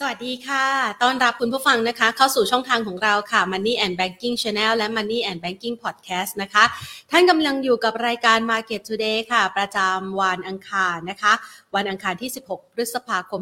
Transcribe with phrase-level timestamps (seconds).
[0.00, 0.66] สวัสดีค่ะ
[1.02, 6.64] ต้อนรับคุณผู้ฟังนะคะ เข้าสู่ช่องทางของเราค่ะ Money and Banking Channel และ Money and Banking Podcast นะคะ
[7.10, 11.32] ท่านกำลังอยู่กับรายการ Market Today ค่ะ ประจำวันอังคารนะคะ
[11.74, 13.40] วันอังคารที่ 16 พฤษภาคม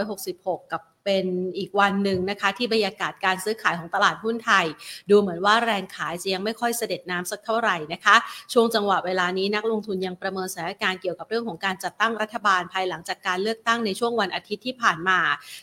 [0.00, 1.26] 2566 กับ เป็น
[1.58, 4.66] อีกวันหนึ่งนะคะที่บรรยากาศการซื้อขายของตลาดหุ้นไทย
[5.10, 8.16] ดูเหมือนว่าแรงขายจะยังไม่ค่อยเสด็จน้ำสักเท่าไหร่นะคะ
[8.52, 15.18] ช่วงจังหวะเวลานี้นักลงทุนยังประเมินสถานการณ์เกี่ยวกับเรื่องของการจัดตั้งรัฐบาลภายหลังจากการเลือกตั้งในช่วงวันอาทิตย์ที่ผ่านมา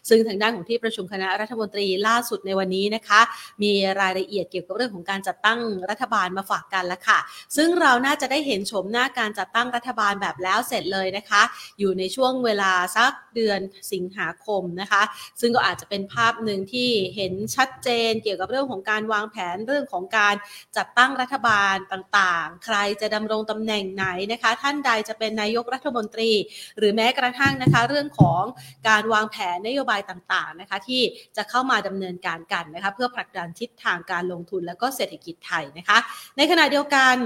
[0.10, 3.22] ซึ่งทางด้านของที่ประชุมคณะรัฐมนตรีล่าสุดในวันนี้นะคะ
[3.64, 7.20] มีรายละเอียดเกี่ยวกับเรื่องของการจัดตั้งรัฐบาลมาฝากกันแล้วค่ะ
[7.56, 11.42] ซึ่งเราน่าจะได้เห็นชมหน้าการจัดตั้งรัฐบาลแบบแล้วเสร็จเลยนะคะ
[11.80, 13.60] อยู่ในช่วงเวลาสักเดือน
[13.94, 15.02] สิงหาคมนะคะ
[15.42, 20.36] ซึ่งก็อาจจะเป็นภาพหนึ่งที่เห็นชัดเจนเกี่ยวกับเรื่องของการวางแผนเรื่องของการ
[20.78, 26.32] จัดตั้งรัฐบาลต่างๆ ใครจะดำรงตำแหน่งไหนนะคะ ท่านใดจะเป็นนายกรัฐมนตรี
[26.78, 28.44] หรือแม้กระทั่งนะคะเรื่องของ
[28.90, 31.02] การวางแผนนโยบายต่างๆนะคะที่
[31.38, 35.98] จะเข้ามาดำเนินการกันนะคะเพื่อผลักดันทิศทางการลงทุนและก็เศรษฐกิจไทยนะคะ
[36.38, 37.18] ในขณะเดียวกัน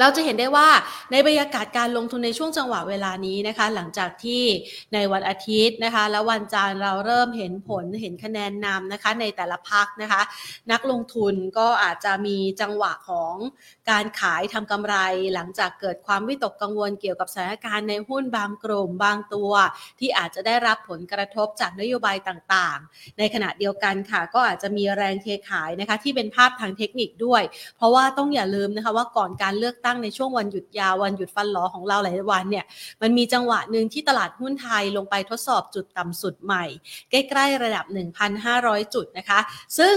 [0.00, 0.68] เราจะเห็นได้ว่า
[1.12, 4.42] ในบรรยากาศการลงทุนในช่วงจังหวะเวลานี้นะคะ หลังจากที่
[4.94, 10.22] ในวันอาทิตย์นะคะ แล้ววันจันทร์เราเริ่มเห็นผลเห็นคะแนนนำนะคะ ในแต่ละพักนะคะ
[10.72, 13.34] นักลงทุนก็อาจจะมีจังหวะของ
[13.90, 14.96] การขายทำกำไร
[15.34, 19.52] หลังจากเกิดความวิตกกังวลเกี่ยวกับสถานการณ์ในหุ้นบางกลุ่มบางตัว
[20.00, 27.42] ที่อาจจะได้รับผลกระทบจากนโยบายต่างๆ ในขณะเดียวกันค่ะ ก็อาจจะมีแรงเทขายนะคะ ที่เป็นภาพทางเทคนิคด้วย
[27.76, 32.64] เพราะว่าต้องอย่าลืมนะคะว่าก่อนการเลือกตั้งในช่วงวันหยุดยาววันหยุดฟันหลอของเราหลายวันเนี่ย
[33.02, 36.64] มันมีจังหวะหนึ่งที่ตลาดหุ้นไทยลงไปทดสอบจุดต่ำสุดใหม่
[37.10, 37.84] ใกล้ ๆ ระดับ
[38.40, 39.40] 1,500 จุดนะคะ
[39.78, 39.96] ซึ่ง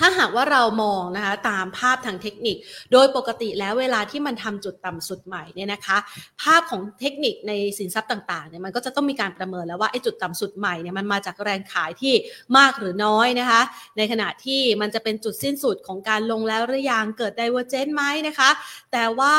[0.00, 2.56] ถ้าหากว่าเรามองนะคะตามภาพทางเทคนิค
[2.92, 5.96] โดยปกติแล้วเวลาที่มันทำจุดต่ำสุดใหม่เนี่ยนะคะ
[6.42, 12.14] ภาพของเทคนิคในสินทรัพย์ต่างๆเนี่ยมันก็จะต้องมีการประเมินแล้วว่าไอ้จุดต่ำสุดใหม่เนี่ยมันมาจากแรงขายที่
[12.56, 13.60] มากหรือน้อยนะคะ
[13.96, 18.50] ในขณะที่มันจะเป็นจุดสิ้นสุดของการลงแล้วหรือยังเกิด divergence ไหมนะคะ
[18.92, 19.36] แต่ว่า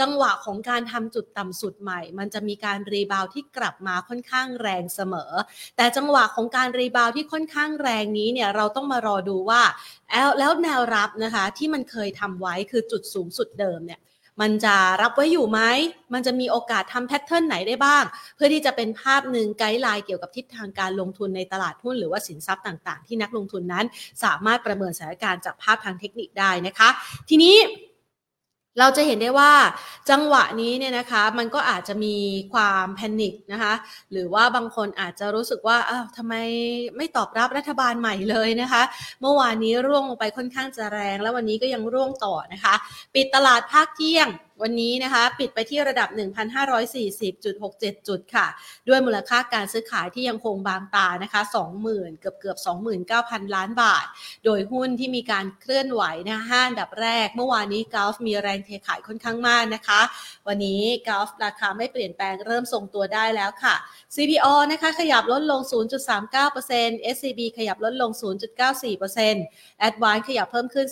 [0.00, 5.32] จังหวะของการทำจุดต่ำสุดใหม่ มันจะมีการ rebound ที่กลับมาค่อนข้างแรงเสมอ
[5.76, 9.62] แต่จังหวะของการ rebound ที่ค่อนข้างแรงนี้เนี่ยเราต้องมารอดูว่า
[10.12, 14.00] แล้วแล้วแนวรับนะคะที่มันเคยทำไว้คือจุดสูงสุดเดิมเนี่ย
[14.40, 15.60] มันจะรับไว้อยู่ไหม
[16.14, 18.04] มันจะมีโอกาสทำ pattern ไหนได้บ้าง
[18.36, 23.86] เพื่อที่จะเป็นภาพหนึ่ง guideline เกี่ยวกับทิศทางการลงทุนในตลาดหุ้นหรือว่าสินทรัพย์ต่าง ๆ ที่นักลงทุนนั้น
[24.24, 26.88] สามารถประเมินสถานการณ์จากภาพทางเทคนิคได้นะคะ
[27.28, 27.56] ทีนี้
[28.78, 29.52] เราจะเห็นได้ว่า
[30.10, 32.16] จังหวะนี้เนี่ยนะคะมันก็อาจจะมี
[32.52, 33.74] ความแพนิคนะคะ
[34.12, 36.34] หรือว่าบางคนอาจจะรู้สึกว่าอ้าวทำไม
[36.96, 38.82] ไม่ตอบรับรัฐบาลใหม่เลยนะคะ
[39.20, 42.74] เมื่อวานนี้ร่วงลงไปค่อนข้างจะแรง แล้ววันนี้ก็ยังร่วงต่อนะคะ
[43.14, 44.28] ปิดตลาดภาคเที่ยง
[44.62, 46.08] วันนี้นะคะปิดไปที่ระดับ
[46.88, 48.46] 1,540.67 จุดค่ะ
[48.88, 51.40] ด้วยมูลค่าการซื้อขายที่ยังคงบางตานะคะ
[51.82, 52.58] 20,000 เกือบเกือบ
[53.06, 54.06] 29,000 ล้านบาท
[54.44, 60.00] โดยหุ้นที่มีการเคลื่อนไหวนะห้าอันดับแรก เมื่อวานนี้กาฟมีแรงเทขายค่อนข้างมากนะคะ
[60.48, 63.74] วันนี้กาฟราคาไม่เปลี่ยนแปลงเริ่มทรงตัวได้แล้วค่ะ
[64.14, 65.60] CPO นะคะขยับลดลง
[66.38, 68.10] 0.39% SCB ขยับลดลง
[68.98, 70.86] 0.94% Advance ขยับเพิ่มขึ้น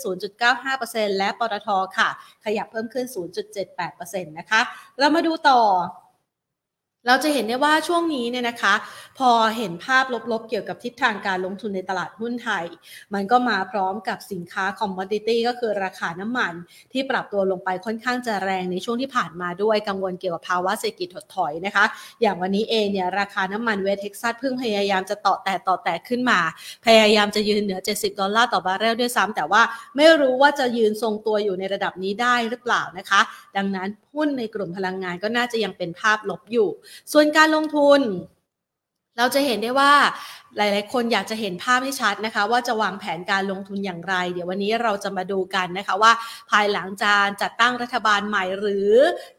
[0.56, 2.08] 0.95%และปตทค่ะ
[2.44, 4.60] ขยับเพิ่มขึ้น 0.7 0.78%นะคะ
[4.98, 5.60] เรามาดูต่อ
[7.06, 8.75] เราจะเห็นได้ว่าช่วงนี้เนี่ยนะคะ
[9.19, 12.65] พอเห็นภาพลบๆ เกี่ยวกับทิศทางการลงทุนในตลาดหุ้นไทย
[13.15, 16.53] มันก็มาพร้อมกับสินค้าคอมมอดิตี้ก็คือราคาน้ำมัน
[16.93, 21.84] ที่ปรับตัวลงไปค่อนข้างจะแรงในช่วงที่ผ่านมาด้วยกังวลเกี่ยวกับภาวะเศรษฐกิจถดถอยนะคะ
[22.22, 26.41] อย่างวันนี้เองเนี่ยราคาน้ำมันเวสเท็กซัสเพิ่งพยายามจะเตาะแตะเตาะแตะขึ้นมา
[26.87, 29.62] พยายามจะยืนเหนือ 70 ดอลลาร์ต่อบาร์เรลด้วยซ้ำแต่ว่า
[29.97, 33.21] ไม่รู้ว่าจะยืนทรงตัวอยู่ในระดับนี้ได้หรือเปล่านะคะ
[33.56, 36.69] ดังนั้นหุ้นในกลุ่มพลังงานก็น่าจะยังเป็นภาพลบอยู่
[37.12, 38.00] ส่วนการลงทุน
[39.19, 39.93] เราจะเห็นได้ว่า
[40.56, 46.12] หลาย ๆ คนอยากจะเห็นภาพให้ชัดนะคะ ว่าจะวางแผนการลงทุนอย่างไร เดี๋ยววันนี้เราจะมาดูกันนะคะว่า
[46.50, 48.93] ภายหลังจากจัดตั้งรัฐบาลใหม่ หรือ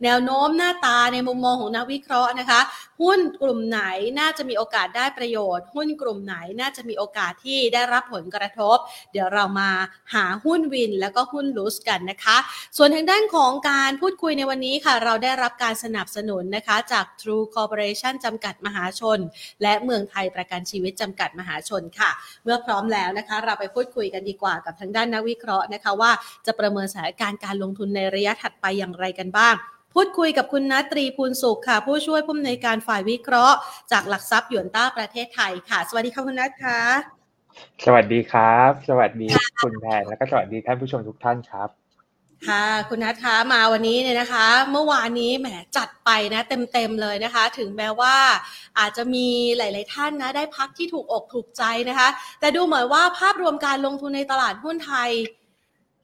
[0.04, 2.60] แนวโน้มหน้าตาในมุมมองของนักวิเคราะห์นะคะ
[3.02, 3.82] หุ้นกลุ่มไหน
[4.20, 8.78] น่าจะมีโอกาสได้ประโยชน์ หุ้นกลุ่มไหนน่าจะมีโอกาสที่ได้รับผลกระทบ
[9.12, 9.72] เดี๋ยวเรามา
[10.14, 12.38] หาหุ้นวินแล้วก็หุ้นลูสกันนะคะ
[12.78, 19.20] ส่วนทางด้านของการพูดคุยในวันนี้ค่ะ เราได้รับการสนับสนุนนะคะ จาก True Corporation จำกัดมหาชน
[19.62, 22.12] และเมืองไทยประกันชีวิตจำกัดมหาชนค่ะ
[22.44, 26.12] เมื่อพร้อมแล้วนะคะ เราไปพูดคุยกันดีกว่ากับทางด้านนักวิเคราะห์นะคะ ว่า
[26.46, 29.56] จะประเมินสถานการณ์การลงทุนในระยะถัดไปอย่างไรกันบ้าง
[29.94, 33.58] พูดคุยกับคุณนัตรีภูลสุขค่ะ ผู้ช่วยผู้อำนวยการฝ่ายวิเคราะห์
[33.92, 36.80] จากหลักทรัพย์หยวนต้าประเทศไทยค่ะ สวัสดีค่ะคุณนัทค่ะ
[37.86, 39.28] สวัสดีครับ สวัสดี
[39.64, 41.81] คุณแพนแล้วก็สวัสดีท่านผู้ชมทุกท่านครับ
[42.48, 45.48] ค่ะคุณนัทคะมาวันนี้เนี่ยนะคะ เมื่อวานนี้แหม
[45.78, 46.42] จัดไปนะ
[46.74, 48.16] เต็มๆเลยนะคะ ถึงแม้ว่า
[48.80, 49.28] อาจจะมี
[49.58, 52.10] หลาย ๆ ท่านนะได้พักที่ถูกอกถูกใจนะคะ
[52.40, 55.12] แต่ดูเหมือนว่าภาพรวมการลงทุนในตลาดหุ้นไทย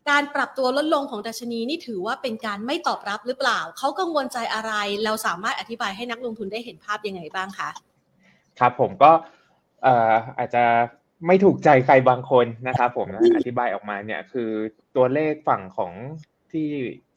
[0.10, 4.74] การปรับตัวลดลงของดัชนีนี่ถือว่าเป็นการไม่ตอบรับหรือเปล่า เขากังวลใจอะไร
[5.06, 7.69] เราสามารถอธิบายให้นักลงทุนได้เห็นภาพยังไงบ้างคะ
[8.60, 9.12] ครับผมก็
[10.38, 10.63] อาจจะ
[11.25, 14.50] ไม่ถูกใจใครบางคนนะครับผมนะอธิบายออกมาเนี่ยคือ
[14.96, 15.94] ตัวเลขฝั่งของ
[16.52, 16.68] ที่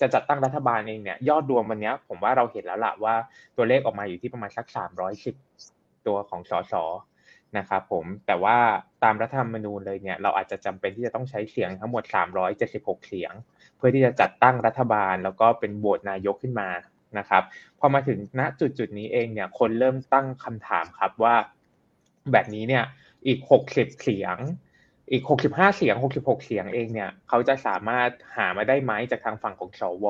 [0.00, 3.14] จะจัดตั้งรัฐบาลเองเนี่ยยอดรวมวันนี้ผมว่าเราเห็นแล้วล่ะว่า
[3.56, 5.34] ตัวเลขออกมาอยู่ที่ประมาณสักสามร้อยสิบ
[6.06, 6.74] ตัวของสส
[7.58, 8.56] นะครับผมแต่ว่า
[9.04, 12.02] ตามรัฐธรรมนูญเลยเนี่ยเราอาจจะจำเป็นที่จะต้องใช้เสียงทั้งหมด
[12.54, 13.32] 376 เสียง
[13.76, 16.68] เพื่อที่จะจัดตั้งรัฐบาล แล้วก็เป็นโหวตนายกขึ้นมา
[17.18, 17.42] นะครับ
[17.78, 21.34] พอมาถึงณจุดจุดนี้เองเนี่ยคนเริ่มตั้งคำถามครับว่า
[22.32, 22.84] แบบนี้เนี่ย
[23.26, 23.40] อีก
[23.70, 24.36] 60 เสียง
[25.10, 30.06] อีก 65 เสียง 66 เสียงเองเนี่ยเขาจะสามารถหามาได้ไหมจากทางฝั่งของสว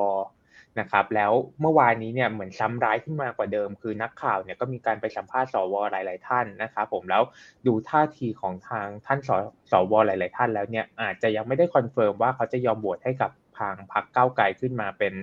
[0.81, 7.23] นะครับแล้วเมื่อวานนี้เนี่ยเหมือนซ้ำร้ายขึ้นมากว่าเดิม คือนักข่าวเนี่ยก็มีการไปสัมภาษณ์สวหลาย ๆ ท่านนะครับผมแล้ว
[7.67, 9.31] ดูท่าทีของทางท่านส
[9.71, 13.31] สวหลาย ๆ ท่านแล้วเนี่ยอาจจะยังไม่ได้ confirm ว่าเขาจะยอมโหวตให้กับ
[13.61, 15.15] ทางพรรคก้าวไกลขึ้นมาเป็น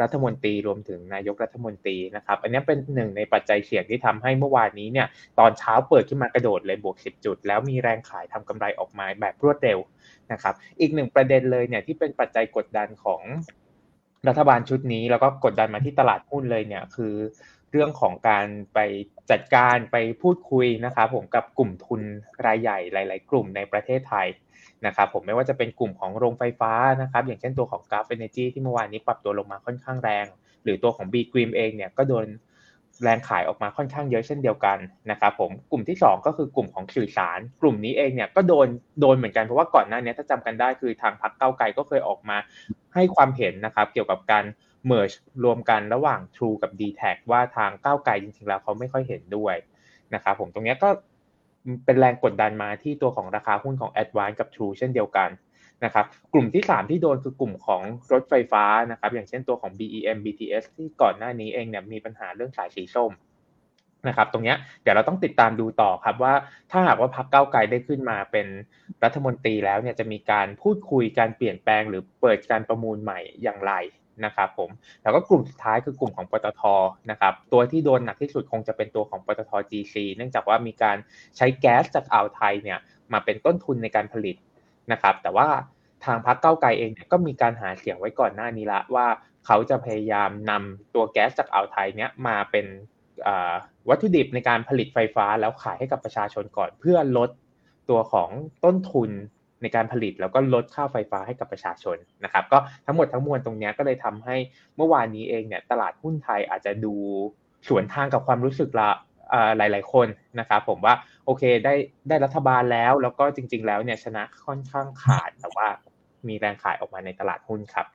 [0.00, 5.06] รัฐมนตรีรวมถึงนายกรัฐมนตรีนะครับ อันนี้เป็นหนึ่งในปัจจัยเสี่ยงที่ทำให้เมื่อวานนี้เนี่ย
[5.38, 9.78] ตอนเช้าเปิดขึ้นมากระโดดเลยบวก 10 จุด แล้วมีแรงขายทำกำไรออกมาแบบรวดเร็ว
[10.32, 13.22] นะครับ อีกหนึ่งประเด็นเลยเนี่ยที่เป็นปัจจัยกดดันของ
[14.28, 17.14] รัฐบาลชุดนี้แล้วก็กดดันมาที่ตลาดหุ้นเลยเนี่ยคือ
[17.72, 18.78] เรื่องของการไป
[19.30, 22.02] จัดการไปพูดคุยนะครับผมกับกลุ่มทุน
[22.46, 24.26] รายใหญ่หลาย ๆ กลุ่มในประเทศไทย
[24.86, 30.26] นะครับผมไม่ว่าจะเป็นกลุ่มของโรงไฟฟ้านะครับอย่างเช่นตัวของกราฟเอเนจีที่เมื่อวานนี้ปรับตัวลงมาค่อนข้างแรง
[30.64, 32.26] หรือตัวของ B กรีมเองเนี่ยก็โดน
[33.02, 34.78] แรงขายออกมาค่อนข้างเยอะเช่นเดียวกัน
[35.10, 38.68] นะครับผมกลุ่มที่ 2 ก็คือกลุ่มของสื่อสาร กลุ่มนี้เองเนี่ยก็โดน
[39.00, 42.36] โดนเหมือนกันเพราะว่าก่อนหน้านี้ถ้าจำกันได้คือทางพรรคเก้าไกลก็เคยออกมา
[42.94, 44.44] ให้ความเห็นนะครับเกี่ยวกับการ
[44.86, 45.12] เมิร์ช
[45.44, 49.54] รวมกันระหว่าง True กับ d t แทว่าทางก้าวไกลจริงๆแล้วเขาไม่ค่อยเห็นด้วย
[50.14, 50.88] นะครับผมตรงนี้ก็
[51.84, 55.30] เป็นแรงกดดันมาที่ตัวของราคาหุ้นของ a d v a n c e กับ True เช่นเดียวกัน
[55.84, 57.82] นะครับกลุ่มที่ 3 ที่โดนคือกลุ่มของ
[58.12, 63.12] รถไฟฟ้านะครับอย่างเช่นตัวของ BEM BTS ที่ก่อนหน้านี้เองเนี่ยมีปัญหาเรื่องสายสีส้ม
[64.08, 66.34] นะครับตรงนี้เดี๋ยวเราต้องติดตามดูต่อครับว่า
[66.70, 68.46] ถ้าหากว่าพรรคเก้าไกลได้ขึ้นมาเป็น
[69.04, 73.72] รัฐมนตรีแล้วเนี่ยจะมีการพูดคุยการเปลี่ยนแปลงหรือเปิดการประมูลใหม่อย่างไร
[74.24, 74.70] นะครับผม
[75.02, 76.62] แล้วก็กลุ่มสุดท้ายคือกลุ่มของปตท
[77.10, 80.96] นะครับตัวที่โดนหนักที่สุดคงจะเป็นตัวของปตท GC เนื่องจากว่ามีการ
[81.36, 82.78] ใช้แก๊สจากอ่าวไทยเนี่ย
[83.12, 84.36] มาเป็นต้นทุนในการผลิต
[84.92, 85.48] นะครับแต่ว่า
[86.04, 89.06] ทางพรรคเก้าไกลเองเนี่ยก็มีการหาเสียงไว้ก่อนหน้านี้ละว่า
[89.46, 92.66] เขาจะพยายามนำตัวแก๊สจากอ่าวไทยเนี่ยมาเป็น
[93.88, 97.30] วัตถุดิบในการผลิตไฟฟ้าแล้วขายให้กับประชาชนก่อนเพื่อลด
[97.90, 98.30] ตัวของ
[98.64, 99.10] ต้นทุน
[99.62, 104.36] ในการผลิตแล้วก็ลดค่าไฟฟ้าให้กับประชาชนนะครับ ก็ทั้งหมดทั้งมวลตรงนี้ก็เลยทำให้
[104.76, 106.94] เมื่อวานนี้เองเนี่ยตลาดหุ้นไทยอาจจะดู
[107.68, 108.90] สวนทางกับความรู้สึกละ
[109.56, 110.08] หลาย ๆ คน
[110.40, 110.94] นะครับผมว่า
[111.24, 111.74] โอเคได้
[112.08, 115.68] ได้รัฐบาลแล้ว แล้วก็จริง ๆ แล้วเนี่ยชนะค่อนข้างขาดแต่ว่า
[116.28, 117.86] มีแรงขายออกมาในตลาดหุ้นครับ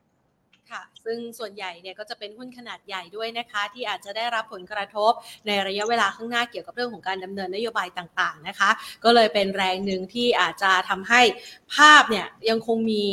[1.05, 5.11] ซึ่งส่วนใหญ่เนี่ยก็จะเป็นหุ้นขนาดใหญ่ด้วยนะคะ ที่อาจจะได้รับผลกระทบ
[5.47, 8.69] ในระยะเวลาข้างหน้าเกี่ยวกับเรื่องของการดำเนินนโยบายต่างๆนะคะ
[9.03, 11.21] ก็เลยเป็นแรงหนึ่งที่อาจจะทำให้
[11.75, 13.05] ภาพเนี่ยยังคงมี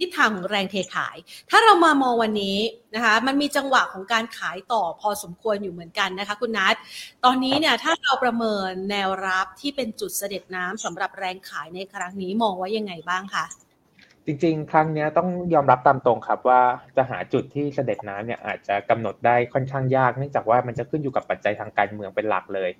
[0.00, 1.16] ทิศทางของแรงเทขาย
[1.50, 2.58] ถ้าเรามามองวันนี้
[2.94, 6.74] นะคะ มันมีจังหวะของการขายต่อพอสมควรอยู่เหมือนกันนะคะคุณนัท
[7.24, 13.44] ตอนนี้เนี่ยถ้าเราประเมินแนวรับที่เป็นจุดเสด็จน้ำสำหรับแรงขายในครั้งนี้มองไว่ายังไงบ้างคะ
[14.26, 16.60] จริงๆ ครั้งนี้ต้องยอมรับตามตรงครับว่า
[16.96, 22.70] จะหาจุดที่เสด็จน้ำเนี่ยอาจจะกำหนดได้ค่อนข้างยากเนื่องจากว่ามันจะขึ้นอยู่กับปัจจัยทางการเมืองเป็นหลักเลย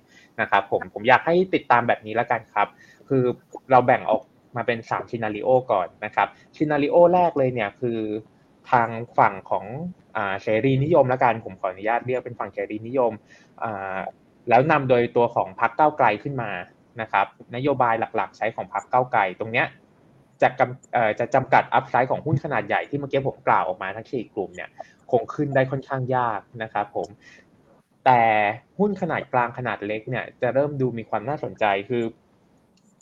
[0.41, 2.67] นะครับผมผมอยากให้ติดตามแบบนี้แล้วกันครับ
[3.09, 3.23] คือ
[3.71, 4.21] เราแบ่งออก
[4.55, 7.99] มาเป็น3ชินาริโอก่อนนะครับชินาริโอแรกเลยเนี่ยคือ
[8.71, 9.65] ทางฝั่งของ
[10.41, 13.11] เสรีนิยมล้วกันผมขออนุญาตเรียกเป็นฝั่งเสรีนิยม
[14.49, 16.51] แล้วนำโดยตัวของพรรคเก้าไกลขึ้นมา
[17.01, 19.67] นะครับนโยบายหลักๆ ใช้ของพรรคเก้าไกลตรงเนี้ย
[20.41, 24.69] จะกำจะจำกัดอัพไซด์ของหุ้นขนาดใหญ่ที่เมื่อกี้ผมกล่าวออกมาทั้งสี่กลุ่มเนี่ย
[25.11, 27.07] คงขึ้นได้ค่อนข้างยากนะครับผม
[28.05, 28.21] แต่
[28.79, 32.03] หุ้นขนาดกลางขนาดเล็กเนี่ยจะเริ่มดูมีความน่าสนใจคือ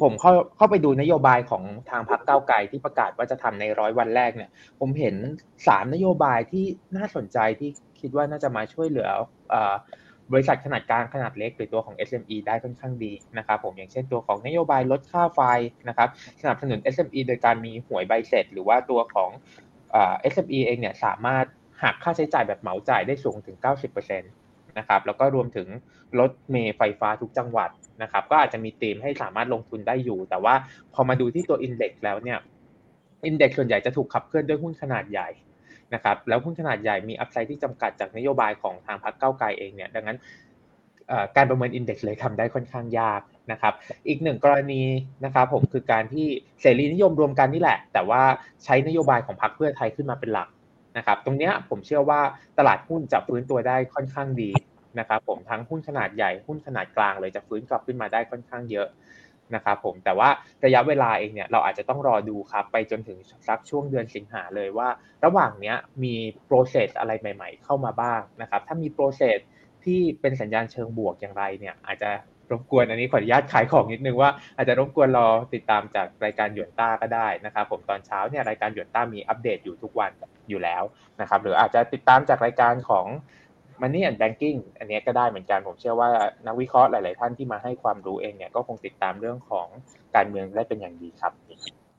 [0.01, 5.15] ผมเข้าเข้าไปดูนโยบายของทางพรรคเก้าไกลที่ประกาศว่าจะทำในร้อยวันแรกเนี่ย ผมเห็น
[5.67, 6.65] สามนโยบายที่
[6.97, 7.69] น่าสนใจที่
[7.99, 9.09] คิดว่าน่าจะมาช่วยเหลือ
[10.33, 15.41] บริษัทขนาดกลางขนาดเล็กหรือตัวของ SME ได้ค่อนข้างดีนะครับผมอย่างเช่นตัวของนโยบายลดค่าไฟ
[15.89, 16.09] นะครับ
[16.41, 19.29] สนับสนุน SME โดยการมีหวยใบเสร็จ หรือว่าตัวของ
[20.33, 21.45] SME เองเนี่ยสามารถ
[21.83, 25.67] หักค่าใช้จ่ายแบบเหมาจ่ายได้สูงถึง 90%นะครับแล้วก็รวมถึง
[26.19, 27.69] รถเมย์ไฟฟ้าทุกจังหวัด
[28.01, 30.55] นะครับก็อาจจะมีธีมให้สามารถลงทุนได้อยู่ แต่ว่า
[30.93, 32.39] พอมาดูที่ตัวอินเด็กซ์แล้วเนี่ย
[33.25, 35.29] อินเด็กซ์ส่วนใหญ่จะถูกขับเคลื่อนด้วยหุ้นขนาดใหญ่
[35.93, 40.17] นะครับแล้วหุ้นขนาดใหญ่มีอัพไซด์ที่จำกัดจากนโยบายของทางพรรคเก้าไกลเองเนี่ยดังนั้น
[41.35, 43.73] การประเมินอินเด็กซ์เลยทำได้ค่อนข้างยากนะครับ
[44.07, 44.81] อีกหนึ่งกรณี
[45.25, 46.27] นะครับผมคือการที่
[46.61, 48.21] เสรีนิยมรวมกันนี่แหละ แต่ว่า
[48.63, 50.47] ใช้นโยบายของพรรคเพื่อไทยขึ้นมาเป็นหลัก
[50.97, 52.21] นะครับตรงนี้ผมเชื่อว่า
[52.57, 54.51] ตลาดหุ้นจะฟื้นตัวได้ค่อนข้างดี
[54.99, 58.87] นะครับผมทั้งหุ้นขนาดใหญ่หุ้นขนาดกลางเลยจะฟื้นกลับขึ้นมาได้ค่อนข้างเยอะ
[59.55, 60.29] นะครับผมแต่ว่า
[60.65, 64.89] ระยะเวลาเองเนี่ยเราอาจจะต้องรอดูครับ ไปจนถึงสักช่วงเดือนสิงหาเลยว่า
[65.25, 66.15] ระหว่างเนี้ยมี
[66.45, 69.39] process อะไรใหม่ ๆ เข้ามาบ้างนะครับถ้ามี process
[69.85, 72.09] ที่เป็นสัญญาณเชิงบวกอย่างไรเนี่ยอาจจะ
[72.51, 80.11] รบกวนอันนี้ขออนุญาตขายของนิดนึงว่าอาจจะรบกวนรอติดตามจากรายการหยวนต้าก็ได้นะครับผมตอนเช้าเนี่ยรายการหยวนต้ามีอัปเดตอยู่ทุกวัน
[80.49, 80.83] อยู่แล้ว
[81.21, 83.05] นะครับหรืออาจจะติดตามจากรายการของ
[83.81, 86.09] Money and Banking อันนี้ก็ได้เหมือนกันผมเชื่อว่า
[86.45, 89.67] นักวิเคราะห์หลาย ๆ ท่านที่มาให้ความรู้เองเนี่ยก็คงติดตามเรื่องของ
[90.15, 91.31] การเมืองได้เป็นอย่างดีครับ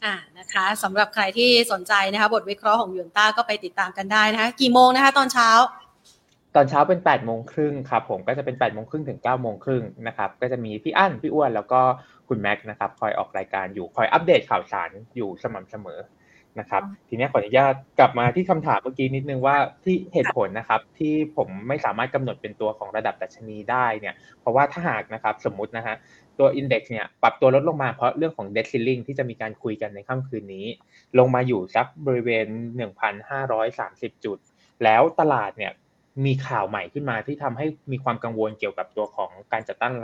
[0.05, 5.51] อ่านะคะสำหรับใครที่สนใจนะคะบทวิเคราะห์ของยูนต้าก็ไปติดตามกันได้นะคะกี่โมงนะคะตอนเช้า
[6.57, 11.81] ตอนเช้าเป็น8ปดโมงครึ่งครับผมก็จะเป็น8ปดโมงครึ่งถึง9ก้าโมงครึ่งนะครับก็จะมีพี่อั้นพี่อ้วนแล้วก็
[12.29, 16.01] คุณแม็กนะครับคอยออกรายการอยู่คอยอัปเดตข่าวสารอยู่สม่ำเสมอ
[16.59, 25.95] นะครับทีนี้ขออนุญาตกลับมาที่คำถามเมื่อกี้นิดนึงว่าที่เหตุผลนะครับที่ผมไม่สามารถกำหนดเป็นตัวของระดับดัชนีได้เนี่ยเพราะว่าถ้าหากนะครับสมมุตินะฮะ
[26.39, 30.67] ตัวอินเด็กซ์เนี่ยปรับตัวลดลงมาเพราะเรื่องของเดซิลลิงที่จะมีการคุยกันในค่ำคืนนี้
[31.19, 32.47] ลงมาอยู่สักบริเวณ
[33.37, 34.39] 1,530 จุด
[34.85, 35.73] แล้วตลาดเนี่ย
[36.25, 39.95] มีข่าวใหม่ขึ้นมาที่ทำให้มีความกังวลเกี่ยวกับตัวของการจัดตั้ง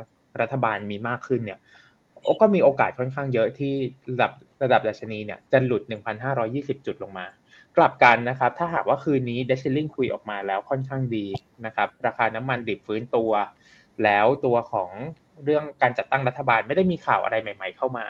[0.41, 1.59] รัฐบาลมีมากขึ้นเนี่ย
[2.41, 3.73] ก็มีโอกาสค่อนข้างเยอะที่
[4.11, 5.83] ระดับระดับดัชนีเนี่ยจะหลุด
[6.35, 7.27] 1,520 จุดลงมา
[7.77, 11.27] กลับกันนะครับ ถ้าหากว่าคืนนี้เดซิลลิงคุยออกมาแล้วค่อนข้างดี
[11.67, 13.31] นะครับ ราคาน้ำมันดิบฟื้นตัว
[14.05, 14.91] แล้วตัวของ
[15.45, 18.07] เรื่องการจัดตั้งรัฐบาลไม่ได้มีข่าวอะไรใหม่ ๆ เข้ามา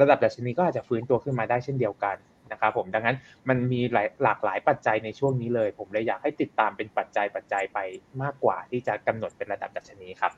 [0.00, 2.16] ระดับดัชนีก็อาจจะฟื้นตัวขึ้นมาได้เช่นเดียวกัน
[2.52, 3.16] นะครับผมดังนั้น
[3.48, 7.78] มันมีหลายหลากหลายปัจจัยในช่วงนี้เลย ผมเลยอยากให้ติดตามเป็นปัจจัยปัจจัยไป
[8.22, 10.32] มากกว่าที่จะกำหนดเป็นระดับดัชนีครับ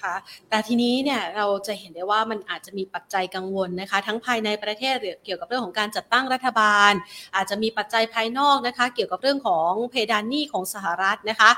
[0.00, 0.14] คะ
[0.48, 6.92] แต่ทีนี้เนี่ยเราจะเห็นได้ว่ามันอาจจะมีปัจจัยกังวลนะคะ ทั้งภายในประเทศเกี่ยวกับเรื่องของการจัดตั้งรัฐบาล
[7.36, 11.50] อาจจะมีปัจจัยภายนอกนะคะ เกี่ยวกับเรื่องของเพดานหนี้ของสหรัฐนะคะ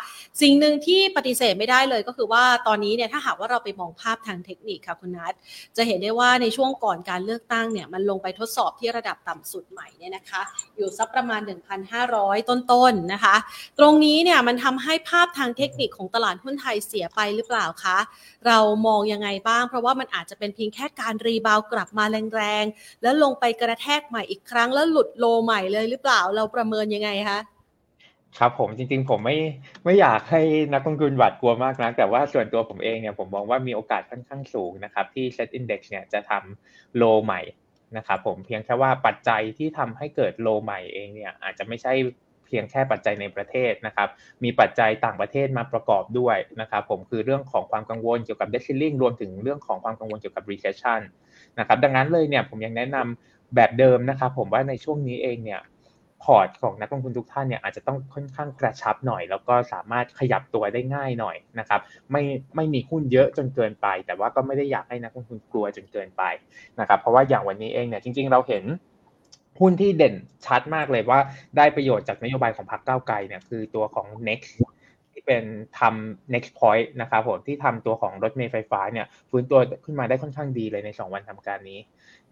[0.42, 5.32] สิ่งหนึ่งที่ปฏิเสธไม่ได้เลยก็คือว่าตอนนี้เนี่ยถ้าหากว่าเราไปมองภาพทางเทคนิคค่ะคุณนัท
[5.76, 10.42] จะเห็นได้ว่าในช่วงก่อนการเลือกตั้งเนี่ยมันลงไปทดสอบที่ระดับต่ำสุดใหม่เนี่ยนะคะ
[10.76, 11.40] อยู่สักประมาณ
[11.94, 13.36] 1,500 ต้นๆนนะคะ
[13.78, 17.98] ตรงนี้เนี่ยมันทำให้ภาพทางเทคนิคของตลาดหุ้นไทยเสียไปหรือเปล่าคะ
[18.46, 22.04] เรามองยังไงบ้าง เพราะว่ามันอาจจะเป็นเพียงแค่การรีบาวกลับมา
[22.34, 27.40] แรงๆ แล้วลงไปกระแทกใหม่อีกครั้งแล้วหลุดโลใหม่เลยหรือเปล่าเราประเมินยังไงคะ
[28.38, 29.38] ครับผมจริงๆ ผมไม่
[29.84, 30.42] ไม่อยากให้
[30.72, 37.40] นักลงทุนหวาดกลัวมากนะแต่ว่าส่วนตัวผมเองเนี่ยผมมองว่ามีโอกาสค่อนข้างสูงนะครับที่ Set Index เนี่ยจะทำโลใหม่
[37.96, 41.92] นะครับผมเพียงแค่ว่าปัจจัยที่ทำให้เกิดโลใหม่เองเนี่ยอาจจะไม่ใช่
[42.46, 44.08] เพียงแค่ปัจจัยในประเทศนะครับ
[44.44, 51.00] มีปัจจัยต่างประเทศมาประกอบด้วยนะครับผมคือเรื่องของความกังวลเกี่ยวกับ debt ceiling รวมถึงเรื่องของความกังวลเกี่ยวกับ recession
[51.58, 55.62] นะครับดังนั้นเลยเนี่ยผมยังแนะนำแบบเดิมนะครับผมว่าในช่วงนี้เองเนี่ย
[56.24, 61.80] พอร์ตของนักลงทุนทุกท่านเนี่ยอาจจะต้องค่อนข้างกระชับหน่อย แล้วก็สามารถขยับตัวได้ง่ายหน่อยนะครับ
[62.12, 62.22] ไม่
[62.56, 66.22] ไม่มีหุ้นเยอะจนเกินไป แต่ว่าก็ไม่ได้อยากให้นักลงทุนกลัวจนเกินไป
[66.80, 68.64] นะครับเพราะว่าอย่างวันนี้เองเนี่ยจริง ๆ เราเห็น
[69.60, 70.14] หุ้นที่เด่น
[70.46, 71.20] ชัดมากเลยว่า
[71.56, 74.50] ได้ประโยชน์จากนโยบายของพรรคก้าวไกลเนี่ยคือตัวของ next
[75.12, 75.44] ที่เป็น
[75.78, 81.78] ทำ next point นะครับผมที่ทำตัวของรถเมล์ไฟฟ้าเนี่ยฟื้นตัวขึ้นมาได้ค่อนข้างดีเลยใน 2 วันทำการนี้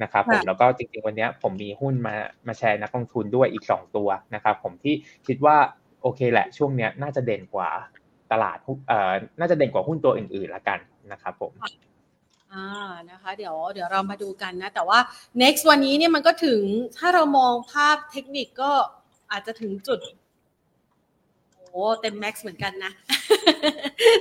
[0.02, 2.14] นะครับผมแล้วก็จริงๆวันนี้ผมมีหุ้นมา
[2.46, 4.94] มาแชร์นักลงทุนด้วยอีก 2 ตัวนะครับผมที่
[5.26, 5.56] คิดว่า
[6.02, 7.70] โอเคแหละช่วงนี้น่าจะเด่นกว่า
[8.32, 10.78] ตลาดเอ่อน่าจะเด่นกว่าหุ้นตัวอื่นๆละกัน
[11.12, 11.52] นะครับผม
[12.54, 12.68] อ่า
[13.10, 14.98] นะคะเดี๋ยวเดี๋ยวเรามาดูกันนะ แต่ว่า
[15.42, 16.60] next วันนี้เนี่ยมันก็ถึง
[16.98, 18.72] ถ้าเรามองภาพเทคนิคก็
[19.32, 20.00] อาจจะถึงจุด
[21.70, 22.92] โอ้เต็มแม็กซ์เหมือนกันนะ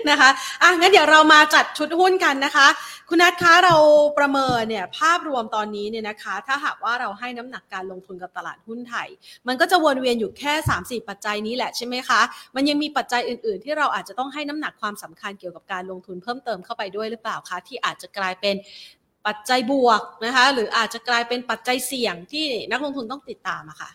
[0.10, 0.30] นะคะ
[0.62, 2.68] อะงั้นเดี๋ยวเรามาจัดชุดหุ้นกันนะคะ
[3.10, 3.76] คุณนัทคะเรา
[4.18, 9.08] ประเมินเนี่ยภาพรวมตอนนี้เนี่ยนะคะ ถ้าหากว่าเราให้น้ำหนักการลงทุนกับตลาดหุ้นไทย
[9.48, 12.22] มันก็จะวนเวียนอยู่แค่3าสี่ปัจจัยนี้แหละใช่ไหมคะ
[12.56, 18.56] มันยังมีปัจจัยอื่น ๆ ที่เราอาจจะต้องให้น้ำหนักความสำคัญเกี่ยวกับการลงทุนเพิ่มเติมเข้าไปด้วยหรือเปล่าคะที่อาจจะกลายเป็น
[19.28, 23.90] ปัจจัยบวกนะคะหรืออาจจะกลายเป็นปัจจัยเสี่ยงที่นักลงทุนต้องติดตามอะค่ะ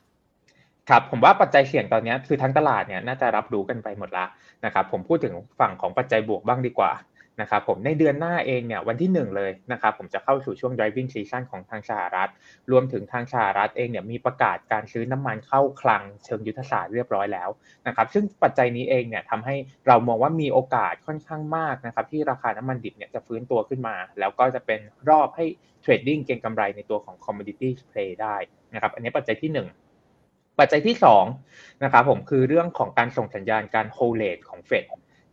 [0.89, 4.29] ครับผมว่าปัจจัยเสี่ยงตอนนี้คือทั้งตลาดเนี่ยน่าจะรับรู้กันไปหมดแล้ว
[4.65, 6.93] นะครับผมพูดถึงฝั่งของปัจจัยบวกบ้างดีกว่า
[7.41, 12.31] นะครับผมในเดือนหน้าเองเนี่ยวันที่ 1 เลยนะครับผมจะเข้าสู่ช่วง driving season ของทางสหรัฐ
[12.73, 17.49] รวมถึงทางสหรัฐเองเนี่ยมีประกาศการซื้อน้ำมันเข้าคลังเชิงยุทธศาสตร์เรียบร้อยแล้ว
[17.87, 25.45] นะครับซึ่งปัจจัยนี้เองเนี่ยทำให้เรามองว่ามีโอกาสค่อนข้างมากนะครับที่ราคาน้ำมันดิบเนี่ยจะฟื้นตัวขึ้นมา แล้วก็จะเป็นรอบให้
[25.83, 28.37] trading เก็งกำไรในตัวของ commodity play ได้
[28.75, 30.97] นะครับอันนี้ปัจจัยที่ 1ปัจจัยที่
[31.39, 34.85] 2นะครับผมคือเรื่องของการส่งสัญญาณการโฮเลตของเฟด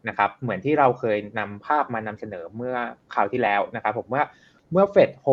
[0.09, 2.75] นะครับเหมือนที่เราเคยนำภาพมานำเสนอเมื่อ
[3.13, 4.23] คราวที่แล้วนะครับผมเมื่อ
[4.71, 5.27] เมื่อเฟดโฮ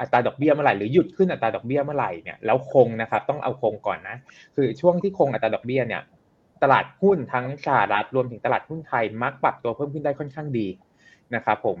[0.00, 4.16] อัตราดอกเบี้ยเมื่อไหร่หรือหยุดขึ้นอัตราดอกเบี้ยเมื่อไหร่เนี่ยแล้วคงนะครับต้องเอาคงก่อนนะ
[4.56, 6.02] คือช่วงที่คงอัตราดอกเบี้ยเนี่ย
[6.62, 10.68] ตลาดหุ้นทั้งสหรัฐรวมถึงตลาดหุ้นไทยมักปรับตัวเพิ่มขึ้นได้ค่อนข้างดี
[11.34, 11.78] นะครับผม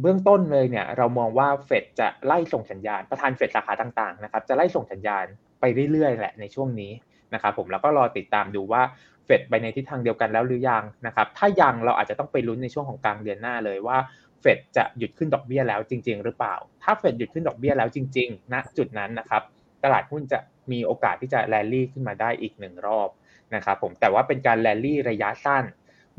[0.00, 5.24] เบื้องต้นเลยเนี่ยเรามองว่าเฟดจะไล่ส่งสัญญาณประธานเฟดสาขาต่างๆนะครับจะไล่ส่งสัญญาณ
[5.60, 6.92] ไปเรื่อยๆแหละในช่วงนี้
[7.34, 8.82] นะครับผมแล้วก็รอติดตามดูว่า
[9.30, 13.98] เฟดไปในทิศทางเดียวกันแล้วหรือยังนะครับ ถ้ายังเราอาจจะต้องไปลุ้นในช่วงของกลางเดือนหน้าเลยว่า
[14.40, 19.42] เฟดจะหยุดขึ้นดอกเบี้ยแล้วจริง ๆ หรือเปล่า ถ้าเฟดหยุดขึ้นดอกเบี้ยแล้วจริงๆณจุดนั้นนะครับ
[19.84, 20.38] ตลาดหุ้นจะ
[20.72, 23.08] มีโอกาสที่จะแรลลี่ขึ้นมาได้อีกหนึ่งรอบ
[23.54, 25.64] นะครับผมแต่ว่าเป็นการแรลลี่ระยะสั้น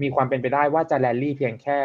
[0.01, 1.80] มีความเป็นไปได้ว่าจะแรลลี่เพียงแค่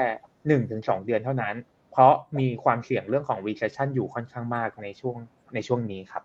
[0.46, 1.54] หนึ่งถึงสองเดือนเท่านั้น
[1.92, 5.16] เพราะมีความเสี่ยงเรื่องของ recession อยู่ค่อนข้างมากในช่วง
[5.54, 6.22] ในช่วงนี้ครับ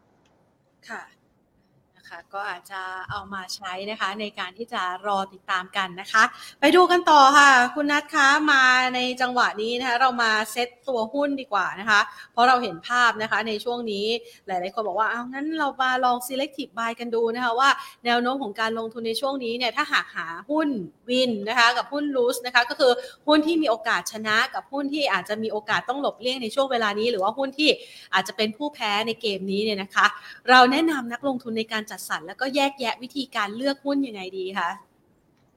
[0.89, 6.24] ค่ะะก็อาจจะเอามาใช้นะคะ ในการที่จะรอติดตามกันนะคะ
[6.60, 8.63] ไปดูกันต่อค่ะ คุณนัทคะมา
[8.96, 12.00] ในจังหวะนี้นะคะ เรามาเซตตัวหุ้นดีกว่านะคะ
[12.34, 14.06] เพราะเราเห็นภาพนะคะในช่วงนี้
[14.48, 17.70] หลาย ๆ คนบอกว่าเอางั้นเรามาลอง selective buy กันดูนะคะ ว่า
[18.06, 20.70] แนวโน้มของการลงทุนในช่วงนี้เนี่ยถ้าหากหาหุ้น
[21.10, 22.91] วินนะคะ กับหุ้นลูสนะคะ ก็คือ
[23.27, 27.70] หุ้นที่มีโอกาสชนะกับหุ้นที่อาจจะมีโอกาสต้องหลบเลี่ยงในช่วงเวลานี้ หรือว่าหุ้นที่
[28.13, 30.06] อาจจะเป็นผู้แพ้ในเกมนี้เนี่ยนะคะ
[30.50, 34.70] เราแนะนำนักลงทุนในการจัดสรรแล้วก็แยกแยะวิธีการเลือกหุ้นยังไงดีคะ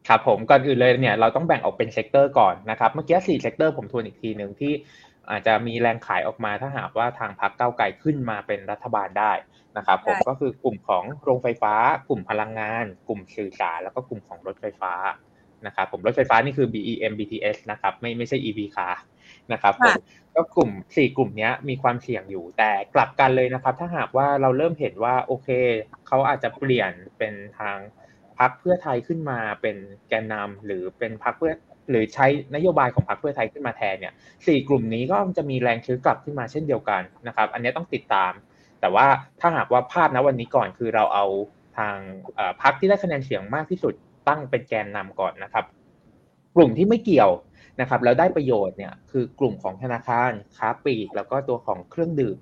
[0.08, 4.72] ครับผมก่อนอื่นเลยเนี่ยเราต้องแบ่งออกเป็น sector ก่อนนะครับเมื่อกี้สี่เซกเตอร์ผมทวนอีกทีหนึ่งที่
[5.30, 9.32] อาจจะมีแรงขายออกมาถ้าหากว่าทางพรรคก้าวไกลขึ้นมาเป็นรัฐบาลได้
[9.76, 11.74] นะครับผมก็คือกลุ่มของโรงไฟฟ้า
[12.08, 14.92] กลุ่มพลังงาน กลุ่มสื่อสารแล้วก็กลุ่มของรถไฟฟ้า
[15.66, 18.88] นะครับผมรถไฟฟ้านี่คือ BEM BTS นะครับไม่ไม่ใช่ EV car
[19.52, 19.94] นะครับผม
[20.36, 25.48] ก็กลุ่มสี่กลุ่มนี้มีความเสี่ยงอยู่ แต่กลับกันเลยนะครับ ถ้าหากว่าเราเริ่มเห็นว่าโอเค
[26.06, 27.76] เขาอาจจะเปลี่ยนเป็นทาง
[28.38, 29.76] พักเพื่อไทยขึ้นมาเป็น
[30.08, 31.54] แกนนำหรือเป็นพักเพื่อ
[31.90, 34.14] หรือใช้นโยบายของพรรคเพื่อไทยขึ้นมาแทนเนี่ย
[34.46, 38.32] สี่กลุ่มนี้ก็จะมีแรงซื้อกลับขึ้นมาเช่นเดียวกันนะครับ อันนี้ต้องติดตาม
[38.80, 39.06] แต่ว่า
[39.40, 41.26] ถ้าหากว่าภาพณวันนี้ก่อนคือเราเอา
[41.78, 41.96] ทาง
[42.62, 43.94] พรรคที่ได้คะแนนเสียงมากที่สุด
[44.28, 45.64] ตั้งเป็นแกนนำก่อนนะครับ
[46.56, 47.30] กลุ่มที่ไม่เกี่ยว
[47.80, 52.38] นะครับแล้วได้ประโยชน์เนี่ยคือกลุ่มของธนาคารค้าปลีกแล้วก็ตัวของเครื่องดื่ม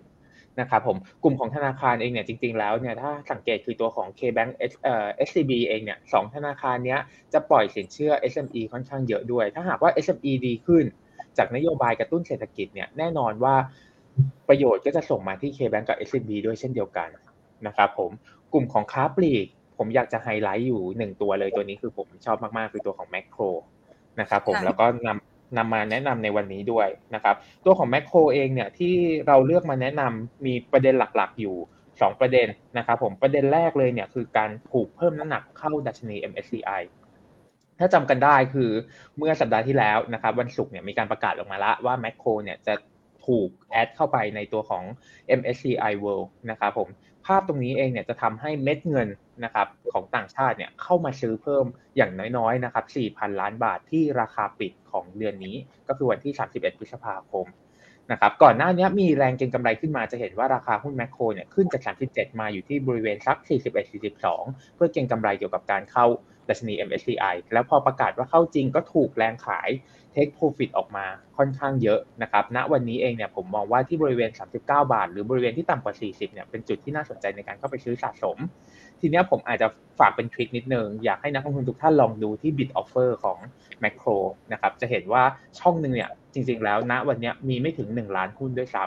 [0.61, 4.51] นะครับผมกลุ่มของธนาคารเองเนี่ยจริงๆแล้วเนี่ยถ้าสังเกตคือตัวของ K-Bank
[4.85, 7.01] เอ่อ SCB เองเนี่ยสองธนาคารเนี้ย
[7.33, 10.85] จะปล่อยสินเชื่อ SME ค่อนข้างเยอะด้วย ถ้าหากว่า SME ดีขึ้น
[11.39, 13.55] จากนโยบายกระตุ้นเศรษฐกิจเนี่ยแน่นอนว่า
[14.49, 17.09] ประโยชน์ก็จะส่งมาที่ K-Bank กับ SCB ด้วยเช่นเดียวกัน
[17.67, 18.11] นะครับผม
[18.53, 19.47] กลุ่มของค้าปลีก
[19.79, 23.43] ผมอยากจะไฮไลท์อยู่หนึ่งตัวเลยตัวนี้คือผมชอบมากๆคือตัวของแมคโคร
[24.21, 28.95] นะครับผมแล้วก็นำนำมาแนะนำในวันนี้ด้วยนะครับ ตัวของแมคโครเองเนี่ยที่
[29.27, 31.57] เราเลือกมาแนะนำมีประเด็นหลักๆอยู่
[31.89, 32.49] 2 ประเด็น
[32.79, 36.83] นะครับผมประเด็นแรกเลยเนี่ยคือการผูกเพิ่มน้ำหนักเข้าดัชนี MSCI
[37.79, 38.71] ถ้าจำกันได้คือ
[39.19, 42.75] เมื่อสัปดาห์ที่แล้วนะครับวันศุกร์เนี่ยมีการประกาศออกมาแล้วว่าแมคโครเนี่ยจะ
[43.27, 44.85] ถูกแอดเข้าไปในตัวของ
[45.39, 46.89] MSCI World นะครับผม
[47.27, 49.09] ภาพตรงนี้เองเนี่ยจะทำให้เม็ดเงิน
[49.45, 51.65] นะครับของต่างชาติเนี่ยเข้ามาซื้อเพิ่ม
[51.97, 55.57] อย่างน้อยๆนะครับ 4,000 ล้านบาทที่ราคาปิดของเดือนนี้
[55.89, 57.47] ก็คือวันที่ 31 พฤษภาคม
[58.13, 63.37] นะครับก่อนหน้านี้มีแรงเก็งกำไรขึ้นมาจะเห็นว่าราคาหุ้นแมคโครเนี่ยขึ้นจาก 37 มาอยู่ที่บริเวณสัก
[64.07, 66.07] 41-42 เพื่อเก็งกำไรเกี่ยวกับการเข้า
[66.49, 69.71] ดัชนี MSCI แล้วพอประกาศว่าเข้าจริงก็ถูกแรงขาย
[70.13, 78.37] เทคโปรฟิตออกมาค่อนข้างเยอะนะครับณวันนี้เองเนี่ยผมมองว่าที่บริเวณ 39 บาท หรือบริเวณที่ต่ำกว่า 40เนี่ยเป็นจุดที่น่าสนใจในการเข้าไปซื้อสะสม
[79.01, 83.39] ทีนี้ผมอาจจะฝากเป็นทริคนิดนึง อยากให้นักลงทุนทุกท่านลองดูที่ bid offer ของ
[83.83, 84.17] Macro
[84.53, 85.23] นะครับจะเห็นว่า
[85.61, 88.85] ช่องหนึ่งเนี่ยจริงๆแล้วณวันนี้มีไม่ถึง 1 ล้านหุ้นด้วยซ้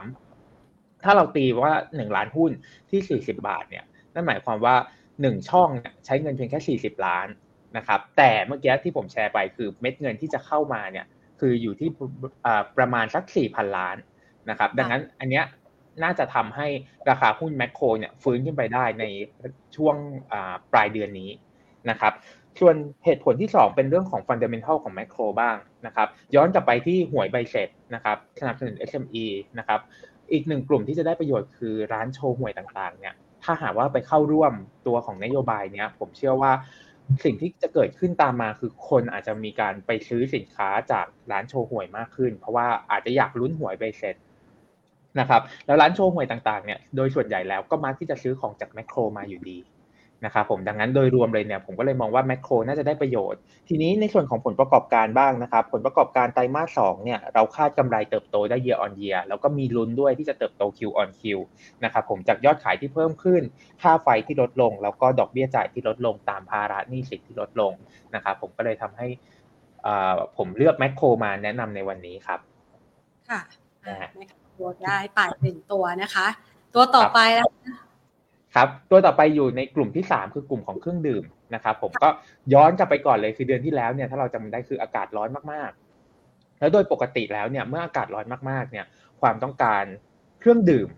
[0.52, 2.52] ำถ้าเราตีว่า 1 ล้านหุ้น
[2.89, 4.76] ที่ 40 บาทเนี่ยนั่นหมายความว่า
[5.13, 7.28] 1 ช่องเนี่ยใช้เงินเพียงแค่ 40 ล้าน
[7.77, 11.05] นะครับ แต่เมื่อกี้ที่ผมแชร์ไปคือเม็ดเงินที่จะเข้ามาเนี่ย
[11.39, 11.89] คืออยู่ที่
[12.77, 13.95] ประมาณสักสี่พันล้าน
[14.49, 15.45] นะครับ ดังนั้นอันเนี้ย
[16.03, 16.67] น่าจะทำให้
[17.09, 19.05] ราคาหุ้นแมคโครเนี่ยฟื้นขึ้นไปได้ใน
[19.75, 19.95] ช่วง
[20.73, 21.29] ปลายเดือนนี้
[21.89, 22.13] นะครับ
[22.59, 29.25] ส่วนเหตุผลที่ 2 เป็นเรื่องของฟันเดเมนทัลของแมคโครบ้างนะครับ ย้อนกลับไปที่หวยใบเสร็จนะครับสนับสนุน SME
[29.59, 29.79] นะครับ
[30.31, 34.53] อีกหนึ่งกลุ่มที่จะได้ประโยชน์คือร้านโชว์หวยต่างๆเนี่ย ถ้าหากว่าไปเข้าร่วม
[34.88, 36.51] ตัวของนโยบายเนี้ยผมเชื่อว่า
[37.24, 44.15] สิ่งที่จะเกิดขึ้นตามมาคือคนอาจจะมีการไปซื้อสินค้าจากร้านโชว์หวยมากขึ้น เพราะว่าอาจจะอยากลุ้นหวยไปเสร็จ
[45.20, 49.58] นะครับ แล้วร้านโชว์หวยต่างๆเนี่ยโดยส่วนใหญ่แล้วก็มักที่จะซื้อของจากแมคโครมาอยู่ดี
[50.25, 61.21] นะครับผมดังนั้นโดยรวมเลยเนี่ยผมก็เลยมองว่าแมคโครน่าจะได้ประโยชน์ ทีนี้ในส่วนของผลประกอบการบ้างนะครับ ผลประกอบการไตรมาสสองเนี่ยเราคาดกำไรเติบโตได้ year on year แล้วก็มีลุ้นด้วยที่จะเติบโต Q on Q
[61.84, 63.41] นะครับผมจากยอดขายที่เพิ่มขึ้น
[63.82, 67.73] ค่าไฟที่ลดลง แล้วก็ดอกเบี้ยจ่ายที่ลดลงตามภาระหนี้สินที่ลดลง
[68.15, 69.08] นะครับผมก็เลยทำให้
[70.38, 72.39] ผมเลือกแมคโครมาแนะนำในวันนี้ครับ
[73.30, 73.41] ค่ะ
[74.17, 76.28] แมคโครได้ไปหนึ่งตัวนะคะ
[76.75, 77.85] ตัวต่อไปนะคะ
[78.56, 81.24] ครับตัวต่อไปอยู่ในกลุ่มที่ 3 คือกลุ่มของเครื่องดื่ม
[81.56, 82.10] นะครับผมก็
[82.54, 88.86] ย้อนกลับไปก่อนเลยคือเดือนที่แล้วเนี่ยถ้าเราจำได้คืออากาศร้อนมากๆ แล้วโดยปกติแล้วเนี่ยเมื่ออากาศร้อนมากๆเนี่ย
[89.22, 89.84] ความต้องการ
[90.39, 90.89] เครื่องดื่ม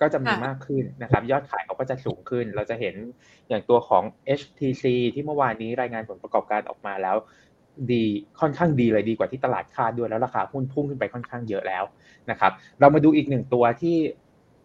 [0.00, 2.94] ก็จะมีมากขึ้นนะครับ ยอดขายเขาก็จะสูงขึ้น เราจะเห็น
[3.48, 4.02] อย่างตัวของ
[4.40, 7.16] HTC ที่เมื่อวานนี้รายงานผลประกอบการออกมาแล้ว
[7.92, 8.04] ดี
[8.40, 11.84] ค่อนข้างดีเลยดีกว่าที่ตลาดคาดด้วยแล้วราคาหุ้นพุ่งขึ้นไปค่อนข้างเยอะแล้ว
[12.30, 13.96] นะครับ เรามาดูอีกหนึ่งตัวที่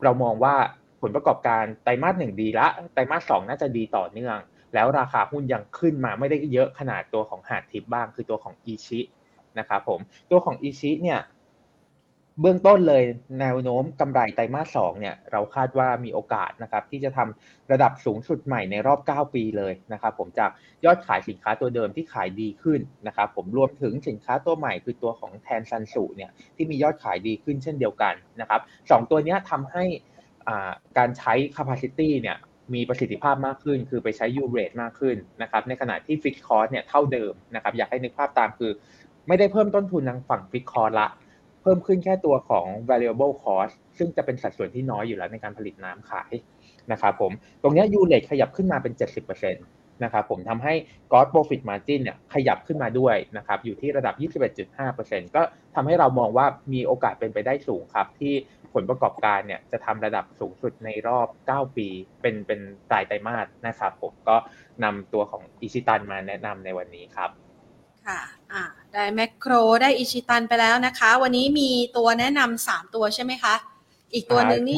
[0.04, 0.56] เรามองว่า
[1.02, 4.38] ผลประกอบการไตรมาสหนึ่งดีละไตรมาสสองน่าจะดีต่อเนื่อง
[4.74, 9.00] แล้วราคาหุ้นยังขึ้นมาไม่ได้เยอะขนาดตัวของหาดทิปบ้างคือตัวของอีชิ
[9.60, 10.00] นะครับผม
[10.32, 11.20] ตัวของอีชิเนี่ย
[12.42, 13.04] เบื้องต้นเลย
[13.42, 20.50] แนวโน้มกำไรไตรมาสสองเนี่ยเราคาดว่ามีโอกาสนะครับที่จะทำระดับสูงสุดใหม่ในรอบ 9 ปีเลยนะครับผมจาก
[20.86, 29.84] ยอดขายสินค้าตัวเดิมที่ขายดีขึ้นนะครับผมรวมถึงสินค้าตัวใหม่คือตัวของแทนซันสูเนี่ยที่มียอดขายดีขึ้นเช่นเดียวกันนะครับสองตัวนี้ทำให้
[30.98, 32.38] การใช้ capacity เนี่ย
[32.74, 38.72] มีประสิทธิภาพมากขึ้น คือไปใช้ u rate มากขึ้นนะครับ ในขณะที่ fixed cost เนี่ยเท่าเดิมนะครับ อยากให้นึกภาพตามคือ
[39.28, 41.08] ไม่ได้เพิ่มต้นทุนทางฝั่ง fixed cost ละ
[41.62, 46.34] เพิ่มขึ้นแค่ตัวของ variable cost ซึ่งจะเป็นสัดส่วนที่น้อยอยู่แล้วในการผลิตน้ำขาย
[46.92, 47.32] นะครับผม
[47.62, 50.74] ตรงนี้ u rate ขยับขึ้นมาเป็น 70%นะครับผมทำให้
[51.12, 54.16] gross profit margin เนี่ยขยับขึ้นมาด้วยนะครับอยู่ที่ระดับ
[54.76, 55.42] 21.5%ก็
[55.76, 58.34] ทำให้เรามองว่ามีโอกาสเป็นไปได้สูงครับ ที่
[58.74, 61.88] ผลประกอบการเนี่ยจะทำระดับสูงสุดในรอบ 9 ปี
[62.22, 62.60] เป็นเป็น
[62.94, 64.36] รายไตรมาสนะครับผมก็
[64.84, 67.30] นำตัวของอิชิตันมาแนะนำในวันนี้ครับ
[68.06, 68.20] ค่ะ
[68.54, 73.56] อ่าได้แมคโครได้อิชิตันไปแล้วนะคะ วันนี้มีตัวแนะนำสามตัวใช่ไหมคะ
[74.14, 74.78] อีกตัวหนึ่งนี่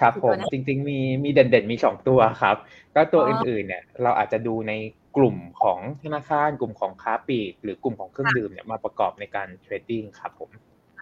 [0.00, 2.56] ครับผมจริงๆมีมีเด่นๆมีสองตัวครับ
[2.94, 4.72] ก็ตัวอื่นๆเนี่ยเราอาจจะดูใน
[5.16, 10.50] กลุ่มของธนาคารกลุ่มของค้าปลีกหรือกลุ่มของเครื่องดื่มเนี่ยมาประกอบในการเทรดดิ้งครับผม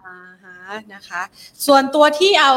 [0.05, 0.57] อ่าฮะ
[0.93, 1.21] นะคะ
[1.65, 2.53] ส่วนตัวที่เอา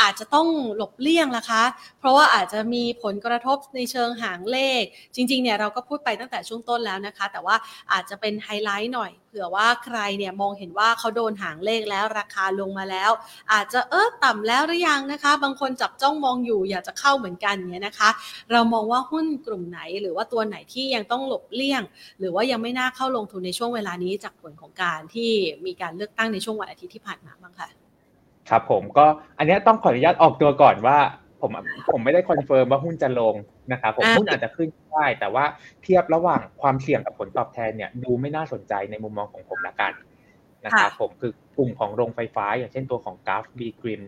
[0.00, 1.62] อาจจะต้องหลบเลี่ยงนะคะ
[1.98, 4.82] เพราะว่าอาจจะมีผลกระทบในเชิงหางเลข
[5.14, 7.56] จริงๆเนี่ยเราก็พูดไปตั้งแต่ช่วงต้นแล้วนะคะ แต่ว่า
[7.92, 13.10] อาจจะเป็นไฮไลท์หน่อยเผื่อว่าใครเนี่ยมองเห็นว่าเขาโดนหางเลขแล้วราคาลงมาแล้ว
[13.52, 18.10] อาจจะเออต่ำแล้วหรือยังนะคะ บางคนจับจ้องมองอยู่อยากจะเข้าเหมือนกันเนี่ยนะคะ
[18.52, 21.82] เรามองว่าหุ้นกลุ่มไหนหรือว่าตัวไหนที่ยังต้องหลบเลี่ยง
[22.18, 25.30] หรือว่ายังไม่น่าเข้าลงทุนในช่วงเวลานี้จากผลของการที่
[25.66, 27.68] มีการเลือกตั้งในช่วงวันอาทิตย์ที่ผ่านมาบ้างคะ
[28.48, 29.06] ครับผมก็
[29.38, 30.98] อันนี้ต้องขออนุญาตออกตัวก่อนว่า
[31.44, 31.52] ผม
[31.92, 33.34] ผมไม่ได้ confirm ว่าหุ้นจะลง
[33.72, 35.44] นะครับผมหุ้นอาจจะขึ้นได้แต่ว่า
[35.82, 39.92] เทียบระหว่างความเสี่ยงกับผลตอบแทนเนี่ยดูไม่น่าสนใจในมุมมองของผมละกัน
[40.64, 44.02] นะครับผมคือกลุ่มของโรงไฟฟ้า อย่างเช่นตัวของ GULF BGRIM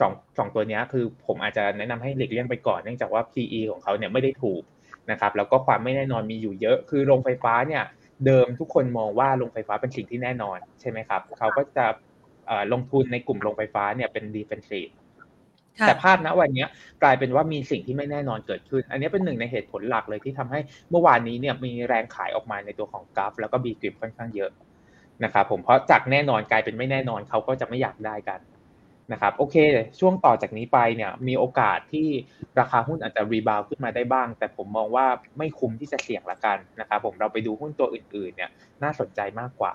[0.00, 4.62] สองสองตัวนี้คือผมอาจจะแนะนำให้หลีกเลี่ยงไปก่อนเนื่องจากว่า PE ของเขาเนี่ยไม่ได้ถูก
[5.10, 7.82] นะครับแล้วก็ความไม่แน่นอนมีอยู่เยอะ คือโรงไฟฟ้าเนี่ย
[8.26, 11.86] เดิมทุกคนมองว่าโรงไฟฟ้าเป็นสิ่งที่แน่นอนใช่ไหมครับเขาก็จะ
[12.72, 14.88] ลงทุนในกลุ่มโรงไฟฟ้าเนี่ยเป็นดีเฟนซีฟ
[15.86, 16.66] แต่ภาพณวันนี้
[17.02, 20.60] กลายเป็นว่ามีสิ่งที่ไม่แน่นอนเกิดขึ้น อันนี้เป็นหนึ่งในเหตุผลหลักเลยที่ทำให้
[20.90, 24.50] เมื่อวานนี้เนี่ยมีแรงขายออกมาในตัวของกราฟแล้วก็บีกริปค่อนข้างเยอะ
[25.24, 28.40] นะครับผมเพราะจากแน่นอนกลายเป็นไม่แน่นอนเขาก็จะไม่อยากได้กัน
[29.12, 29.56] นะครับโอเค
[30.00, 32.08] ช่วงต่อจากนี้ไปเนี่ยมีโอกาสที่
[32.60, 35.06] ราคาหุ้นอาจจะรีบาวขึ้นมาได้บ้าง แต่ผมมองว่า
[35.38, 38.50] ไม่คุ้มที่จะเสี่ยงละกันนะครับผมเราไปดูหุ้นตัวอื่นๆเนี่ย
[38.82, 39.74] น่าสนใจมากกว่า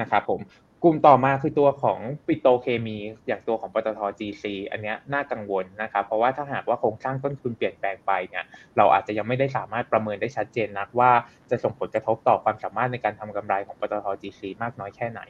[0.00, 0.40] นะครับผม
[0.84, 8.44] กลุ่มต่อมาคือตัวของปิโตเคมี อย่างตัวของปตท GC อันนี้น่ากังวลนะครับเพราะว่าถ้าหากว่าโครงสร้างต้นทุนเปลี่ยนแปลงไปเนี่ย
[8.76, 11.10] เราอาจจะยังไม่ได้สามารถประเมินได้ชัดเจนนักว่า
[11.50, 15.20] จะส่งผลกระทบต่อความสามารถในการทำกำไรของปตท GC มากน้อยแค่ไหน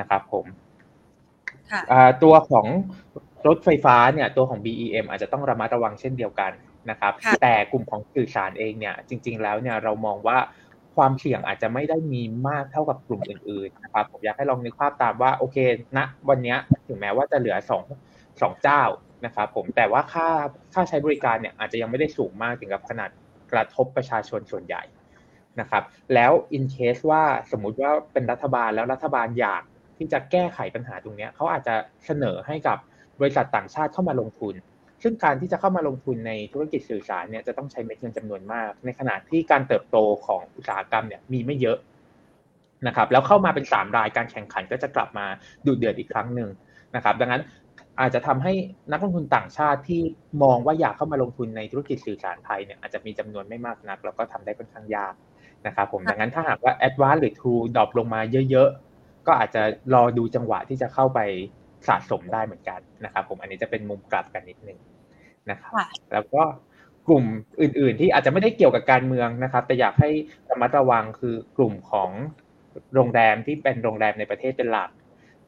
[0.00, 0.44] นะครับผม
[2.22, 2.66] ตัวของ
[3.46, 6.52] รถไฟฟ้าเนี่ยตัวของ BEM อาจจะต้องระมัดระวังเช่นเดียวกัน
[6.90, 10.38] นะครับแต่กลุ่มของสื่อสารเองเนี่ยจริง ๆ แล้วเนี่ยเรามองว่า
[10.98, 15.56] ความเสี่ยงอาจจะไม่ได้มีมากเท่ากับกลุ่มอื่นๆนะครับผมอยากให้ลองนึกภาพตามว่าโอเค
[15.96, 16.56] ณนะวันนี้
[16.88, 17.84] ถึงแม้ว่าจะเหลือสอง
[18.40, 18.82] สองเจ้า
[19.24, 20.28] นะครับผมแต่ว่าค่า
[20.74, 23.10] ค่าใช้บริการเนี่ยอาจจะยังไม่ได้สูงมากถึงกับขนาด
[23.52, 24.82] กระทบประชาชนส่วนใหญ่
[25.60, 25.82] นะครับ
[26.14, 29.62] แล้วอินเคสว่าสมมุติว่าเป็นรัฐบาลแล้วรัฐบาลอยาก
[29.98, 31.74] ที่จะแก้ไขปัญหาตรงนี้เขาอาจจะ
[32.06, 32.78] เสนอให้กับ
[33.20, 34.54] บริษัทต่างชาติเข้ามาลงทุน
[35.02, 41.78] ซึ่งการที่จะเข้ามาลงทุนในธุรกิจสื่อสารเนี่ยจะต้องใช้เม็ดเงินจำนวนมาก ในขณะที่การเติบโตของอุตสาหกรรมเนี่ยมีไม่เยอะ
[42.86, 45.26] นะครับแล้วเข้ามาเป็น 3 รายการแข่งขันก็จะกลับมา
[45.66, 46.48] ดูเดือดอีกครั้งหนึ่ง
[46.96, 47.42] นะครับ ดังนั้น
[48.00, 48.52] อาจจะทำให้
[48.92, 50.02] นักลงทุนต่างชาติที่
[50.42, 55.14] มองว่าอยากเข้ามาลงทุนในธุรกิจสื่อสารไทยเนี่ยอาจจะมีจำนวนไม่มากนัก แล้วก็ทำได้ค่อนข้างยาก
[55.66, 59.62] นะครับผมดังนั้นถ้าหากว่า a d v a n c e หรือ True ดรอปลงมาเยอะ ๆ ก็อาจจะ
[59.94, 61.20] รอดูจังหวะที่จะเข้าไป
[61.88, 64.78] สะสมได้เหมือนกันนะครับผมอันนี้จะเป็นมุมกลับกันนิดนึง
[65.50, 65.72] นะครับ
[66.12, 66.42] แล้วก็
[67.08, 67.24] กลุ่ม
[67.60, 70.10] อื่น ๆ ที่อาจจะไม่ได้เกี่ยวกับการเมืองนะครับ แต่อยากให้
[70.50, 72.10] ระมัดระวังคือกลุ่มของ
[72.94, 74.90] โรงแรมที่เป็นโรงแรมในประเทศเป็นหลัก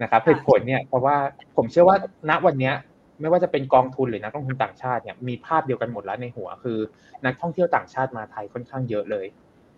[0.03, 1.16] นะครับเหตุผลเนี่ยเพราะว่า
[1.57, 1.97] ผมเชื่อว่า
[2.31, 2.73] ณวันนี้
[3.21, 6.79] ไม่ว่าจะเป็นกองทุนหรือนักลงทุนต่างชาติเนี่ยมีภาพเดียวกันหมดแล้วในหัวคือ
[7.25, 9.27] นักท่องเที่ยวต่างชาติมาไทยค่อนข้างเยอะเลย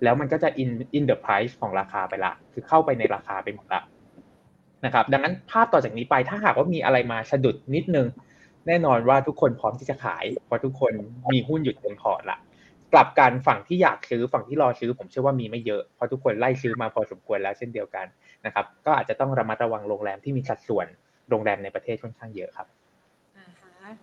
[0.03, 3.81] แล้วมันก็จะ in in the price ของราคาไปละ คือเข้าไปในราคาไปหมดละ
[4.85, 8.07] นะครับดังนั้นภาพต่อจากนี้ไปถ้าหากว่ามีอะไรมาสะดุดนิดนึง
[8.67, 10.93] แน่นอนว่าทุกคนพร้อมที่จะขาย เพราะทุกคน
[11.33, 12.39] มีหุ้นหยุดเต็มพอร์ตละ
[12.93, 18.07] กลับกันฝั่งที่อยากซื้อฝั่งที่รอซื้อผมเชื่อว่ามีไม่เยอะเพราะทุกคนไล่ซื้อมาพอสมควรแล้วเช่นเดียวกัน
[18.47, 20.87] นะครับ ก็อาจจะต้องระมัดระวังโรงแรมที่มีสัดส่วน
[21.29, 22.67] โรงแรมในประเทศค่อนข้างเยอะครับ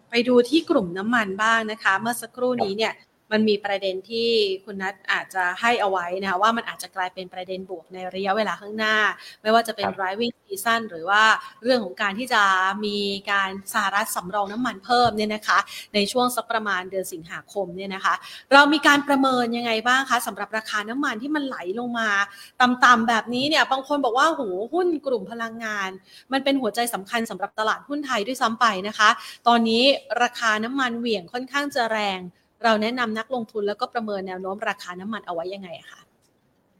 [0.10, 2.94] ไปดูที่กลุ่มน้ำมันบ้างนะคะ เมื่อสักครู่นี้เนี่ย
[3.32, 4.30] มันมีประเด็นที่
[4.66, 8.96] คุณนัทอาจจะให้เอาไว้นะคะว่ามันอาจจะกลายเป็นประเด็นบวกในระยะเวลาข้างหน้า
[9.42, 11.24] ไม่ว่าจะเป็น driving season หรือว่า
[11.64, 12.44] เรื่องของการที่จะ
[12.86, 12.98] มี
[13.32, 15.60] การสหรัฐสำรองน้ำมันเพิ่มเนี่ยนะคะ
[15.94, 18.14] ในช่วงสักประมาณเดือนสิงหาคมเนี่ยนะคะ
[18.54, 22.10] เรามีการประเมินยังไงบ้างคะสำหรับราคาน้ำมันที่มันไหลลงมา
[22.62, 24.42] ต่ำๆแบบนี้เนี่ยบางคนบอกว่าโห
[24.74, 25.90] หุ้นกลุ่มพลังงาน
[26.32, 29.10] มันเป็นหัวใจสำคัญสำหรับตลาดหุ้นไทยด้วยซ้ำไปนะคะ
[29.48, 29.84] ตอนนี้
[30.24, 32.20] ราคาน้ำมันเหวี่ยงค่อนข้างจะแรง
[32.64, 36.00] เราแนะนำนักลงทุนแล้วก็ประเมินแนวโน้มราคาน้ำมันเอาไว้ยังไงคะ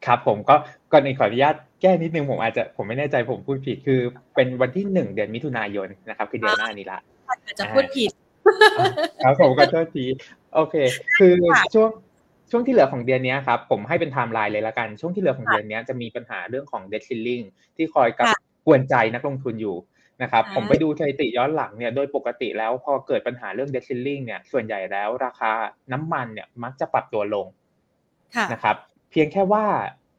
[0.06, 0.56] ครับผมก็
[0.92, 4.00] ก่อนอื่นขออนุญาตแก้นิดนึงผมอาจจะผมไม่แน่ใจผมพูดผิดคือ
[4.36, 7.00] เป็นวันที่หนึ่งเดือนมิถุนายนนะครับ คือเดือนหน้านี้ละ
[7.46, 8.12] อาจจะพูดผิด
[9.24, 10.06] ครับผมก็โทษที
[10.56, 10.76] โอเค
[11.18, 11.34] คือ
[11.74, 11.90] ช่วง
[12.52, 17.42] ช่วงที่เหลือของเดือนนี้ครับผมให้เป็นไทม์ไลน์เลยละกันช่วงที่เหลือของเดือนนี้จะมีปัญหาเรื่องของ debt ceiling
[17.76, 18.28] ที่คอยกับ
[18.66, 19.76] กวนใจนักลงทุนอยู่
[20.22, 25.52] นะครับผมไปดูสถิติย้อนหลังเนี่ยโดยปกติแล้วพอเกิดปัญหาเรื่องเดซิลลิงเนี่ยส่วนใหญ่แล้วราคา
[25.94, 27.48] น้ำมันเนี่ยมักจะปรับตัวลง
[28.54, 28.76] นะครับ
[29.12, 29.66] เพียงแค่ว่า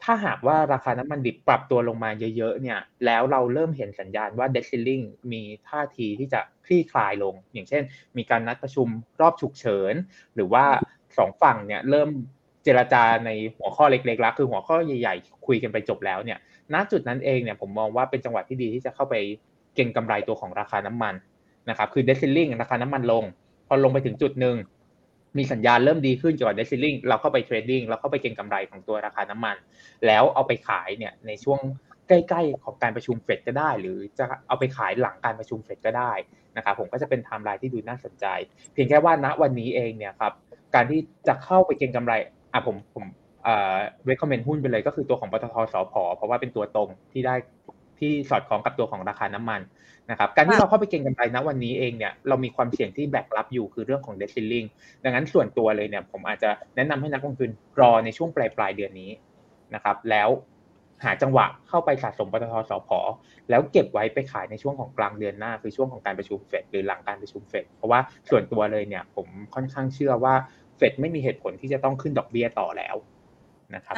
[0.05, 5.01] ถ้าหากว่าราคาน้ำมันดิบปรับตัวลงมาเยอะๆเนี่ยแล้วเราเริ่มเห็นสัญญาณว่าเดซิลลิง
[5.33, 7.83] มีท่าทีที่จะคลี่คลายลง อย่างเช่น
[8.17, 8.89] มีการนัดประชุม
[9.21, 9.95] รอบฉุกเฉิน
[10.35, 10.65] หรือว่า
[11.19, 12.09] สองฝั่งเนี่ยเริ่ม
[12.65, 16.39] เจรจาในหัวข้อเล็กๆแล้วคือหัวข้อใหญ่ ๆ คุยกันไปจบแล้วเนี่ย
[16.75, 19.15] ณจุดนั้นเองเนี่ยผมมองว่าเป็นจังหวะที่ดีที่จะเข้าไป
[19.50, 21.14] เก็งกำไรตัวของราคาน้ำมัน
[21.71, 23.25] นะครับคือ debt ceiling ราคาน้ำมันลง
[23.69, 24.57] พอลงไปถึงจุดหนึ่ง
[25.38, 29.57] มีสัญญาณเริ่มดีขึ้นเกี่ยวกับ debt ceiling เราเข้าไป trading เราเข้าไปเก็งกำไรของตัวราคาน้ำมัน
[30.07, 31.59] แล้วเอาไปขายเนี่ยในช่วง
[32.09, 36.12] ใกล้ๆของการประชุมเฟดก็ได้ หรือจะเอาไปขายหลังการประชุมเฟดก็ได้
[36.57, 38.27] นะครับผมก็จะเป็นไทม์ไลน์ที่ดูน่าสนใจ
[38.73, 40.33] เพียงแค่ว่าณวันนี้เองเนี่ยครับ
[40.75, 42.12] การที่จะเข้าไปเก็งกำไร
[42.53, 43.05] อะผมผม
[43.45, 43.77] เอ่อ
[44.09, 47.35] recommend หุ้นไปเลยก็คือตัวของปตทสพเพราะว่าเป็นตัวตรงที่ได้
[48.01, 49.61] ที่สอดคล้องกับตัวของราคาน้ำมัน
[50.11, 54.65] นะครับการที่เราเข้าไปเก็งกำไรณวันนี้เองเนี่ยเรามีความเสี่ยงที่แบกรับอยู่คือเรื่องของเดซิลลิง
[55.05, 59.11] ดังนั้นส่วนตัวเลยเนี่ยผมอาจจะแนะนำให้นักลงทุนรอในช่วงปลายปลายเดือนนี้
[59.75, 60.29] นะครับ แล้ว
[61.05, 62.91] หาจังหวะเข้าไปสะสมปตทสพ
[63.51, 70.35] แล้วเก็บไว้ไปขายในช่วงของกลางเดือนหน้า คือช่วงของการประชุมเฟดหรือหลังการประชุมเฟดเพราะว่าส่วนตัวเลยเนี่ยผมค่อนข้างเชื่อว่า
[70.77, 72.97] เฟดไม่มีเหตุผลที่จะต้องขึ้นดอกเบี้ยต่อแล้ว
[73.75, 73.97] นะครับ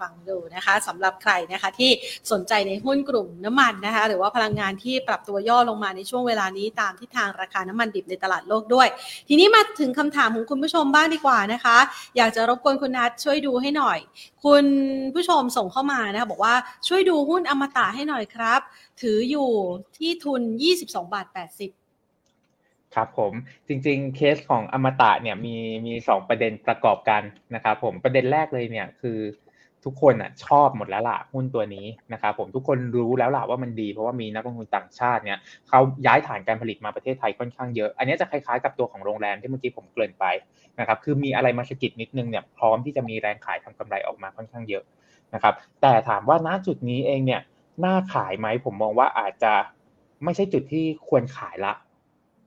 [0.00, 1.90] ฟังดูนะคะสำหรับใครนะคะที่
[2.32, 8.88] สนใจในหุ้นกลุ่มน้ำมันนะคะหรือว่าพลังงานที่ปรับตัวย่อลงมาในช่วงเวลานี้ตามทิศทางราคาน้ำมันดิบในตลาดโลกด้วย
[9.28, 11.76] ทีนี้มาถึงคำถามของคุณผู้ชมบ้างดีกว่านะคะ
[12.16, 13.98] อยากจะรบกวนคุณนัทช่วยดูให้หน่อย
[14.44, 14.64] คุณ
[15.14, 16.54] ผู้ชมส่งเข้ามานะคะบอกว่า
[16.88, 18.60] ช่วยดูหุ้นอมตะให้หน่อยครับ
[19.00, 19.50] ถืออยู่
[19.96, 20.42] ที่ทุน
[20.76, 21.36] 22บาท80
[22.96, 23.32] ครับผม
[23.68, 27.22] จริงๆเคสของอมตะเนี่ยมีมีสองประเด็นประกอบกัน
[27.54, 29.18] นะครับผมประเด็นแรกเลยเนี่ยคือ
[29.84, 35.38] ทุกคนอะชอบหมดแล้วล่ะหุ้นตัวนี้นะครับผมทุกคนรู้แล้วล่ะว่ามันดี เพราะว่ามีนักลงทุนต่างชาติเนี่ย
[35.68, 40.26] เขาย้ายฐานการผลิตมาประเทศไทยค่อนข้างเยอะ อันนี้จะคล้ายๆกับตัวของโรงแรมที่เมื่อกี้ผมเกริ่นไป
[40.80, 44.84] นะครับคือมีอะไรมาสกิดนิดนึงเนี่ยพร้อมที่จะมีแรงขายทำกำไรออกมาค่อนข้างเยอะ
[45.34, 47.40] นะครับแต่ถามว่าณจุดนี้เองเนี่ย
[47.84, 49.52] น่าขายไหมผมมองว่าอาจจะ
[50.24, 51.74] ไม่ใช่จุดที่ควรขายละ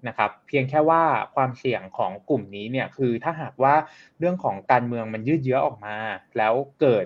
[0.08, 1.02] นะครับเพียงแค่ว่า
[1.36, 3.76] ความเสี่ยงของกลุ่มนี้เนี่ยคือถ้าหากว่า
[4.20, 5.96] เรื่องของการเมืองมันยืดเยื้อออกมา
[6.38, 7.06] แล้วเกิด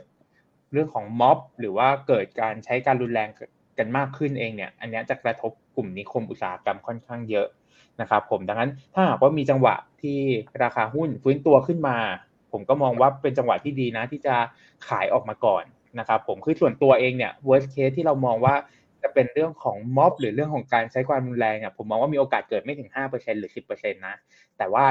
[0.72, 3.30] เรื่องของม็อบ หรือว่าเกิดการใช้การรุนแรง
[3.78, 7.48] กันมากขึ้นเองเนี่ย อันนี้จะกระทบกลุ่มนิคมอุตสาหกรรมค่อนข้างเยอะ
[8.02, 10.18] นะครับผมดังนั้นถ้าหากว่ามีจังหวะที่
[10.64, 11.98] ราคาหุ้นฟื้นตัวขึ้นมา
[12.52, 14.36] ผมก็มองว่าเป็นจังหวะที่ดีนะ ที่จะ
[14.88, 15.64] ขายออกมาก่อน
[16.00, 18.56] นะครับผมคือส่วนตัวเองเนี่ย worst case ที่เรามองว่า
[19.04, 24.16] จะเป็นเรื่องของม็อบหรือเรื่องของการใช้ความรุนแรงอะผมมองว่ามีโอกาสเกิดไม่ถึง5%หรือ 10%นะ
[24.58, 24.84] แต่ว่า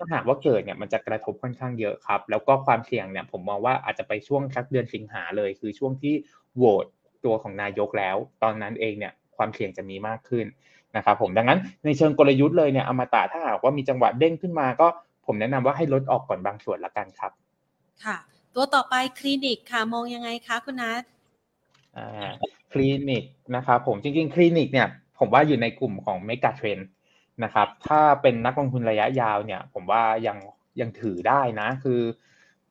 [0.00, 6.14] ถ้าหากว่าเกิดเนี่ยมันจะกระทบค่อนข้างเยอะครับ แล้วก็ความเสี่ยงเนี่ยผมมองว่าอาจจะไปช่วงสักเดือนสิงหาเลย คือช่วงที่
[6.56, 6.86] โหวต
[7.24, 10.46] ตัวของนายกแล้ว ตอนนั้นเองเนี่ยคความเสี่ยงจะมีมากขึ้น
[10.96, 14.86] นะครับผมดังนั้นในเชิงกลยุทธ์เลยเนี่ยอมตะถ้าหากว่ามีจังหวะเด้งขึ้นมาก็
[15.26, 17.32] ผมแนะนำว่าให้ลดออกก่อนบางส่วนละกันครับ
[18.04, 18.16] ค่ะ
[18.54, 21.02] ตัวต่อไป KLINIQ ค่ะมองยังไงคะคุณนัท
[21.96, 22.30] อ่า
[22.72, 23.24] KLINIQ
[23.56, 26.78] นะครับผมจริงๆ KLINIQ เนี่ยผมว่าอยู่ในกลุ่มของ megatrend
[27.44, 30.38] นะครับ ถ้าเป็นนักลงทุนระยะยาวเนี่ย ผมว่ายัง
[30.80, 32.00] ยังถือได้นะ คือ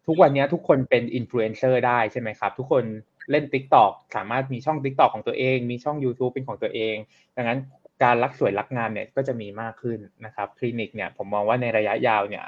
[0.07, 2.83] ทุกวันนี้ทุกคนเป็นอินฟลูเอนเซอร์ได้ใช่ไหมครับ ทุกคน
[3.31, 6.95] เล่น TikTok สามารถมีช่อง TikTok ของตัวเอง มีช่อง YouTube เป็นของตัวเอง
[7.35, 7.59] ดังนั้น
[8.03, 12.43] การรักสวยรักงามเนี่ยก็จะมีมากขึ้นนะครับ KLINIQ เนี่ยผมมองว่าในระยะยาวเนี่ย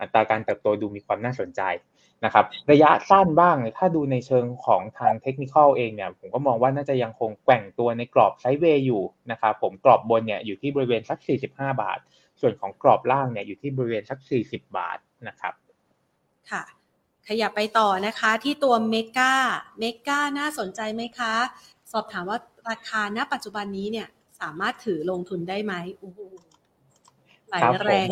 [0.00, 1.60] อัตราการเติบโตดูมีความน่าสนใจ
[2.24, 11.18] นะครับระยะสั้นบ้างถ้าดูในเชิงของทางเทคนิคเองเนี่ยผมก็มองว่าน่าจะยังคงแกว่งตัวในกรอบ sideway อยู่นะครับผมกรอบบนเนี่ยอยู่ที่บริเวณสัก
[11.50, 11.98] 45 บาท
[12.40, 15.54] ส่วนของกรอบล่างเนี่ยอยู่ที่บริเวณสัก 40 บาทนะครับ
[16.50, 16.62] ค่ะ
[17.28, 21.34] ขยับไปต่อนะคะที่ตัว MEGA MEGA น่าสนใจไหมคะ
[21.92, 24.08] สอบถามว่าราคาณปัจจุบันนี้เนี่ย
[24.40, 26.18] สามารถถือลงทุนได้ไหมโอ้โห
[27.48, 28.08] ไหลแรง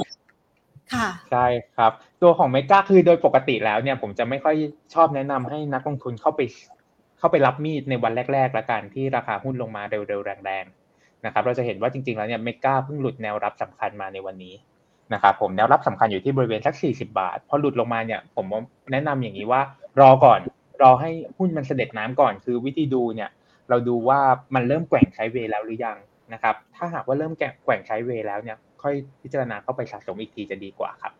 [0.95, 1.47] ค่ะใช่
[1.77, 4.57] ครับ ตัวของเมกาคือโดยปกติแล้วเนี่ย ผมจะไม่ค่อย
[4.95, 6.41] ชอบแนะนำให้นักลงทุนเข้าไป
[7.19, 14.55] เข้าไปรับมีดในวันแรกๆละกันที่ราคาหุ้นลงมาเร็วๆแรงๆนะครับ เราจะเห็นว่าจริงๆแล้วเนี่ยเมกาเพิ่งหลุดแนวรับสำคัญมาในวันนี้
[15.15, 18.47] นะครับผมแนวรับสำคัญอยู่ที่บริเวณสัก 40 บาท พอหลุดลงมาเนี่ย ผม
[18.93, 19.61] แนะนำอย่างนี้ว่า
[20.01, 20.41] รอก่อน
[20.83, 23.31] รอให้หุ้นมันเสด็จน้ำก่อน คือวิธีดูเนี่ย
[23.69, 24.21] เราดูว่า
[24.55, 25.99] มันเริ่มแกว่งไซเวย์แล้วหรือยัง
[26.33, 31.13] นะครับ ถ้าหากว่าเริ่มแกว่งไซเวย์แล้วเนี่ย ค่อยพิจารณาเข้าไปสะสมอีกทีจะดีกว่าครับ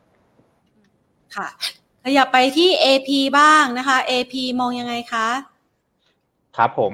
[1.37, 1.49] ค่ะ
[2.05, 5.29] ขยับไปที่ AP บ้างนะคะ AP มองยังไงคะ
[6.57, 6.93] ครับผม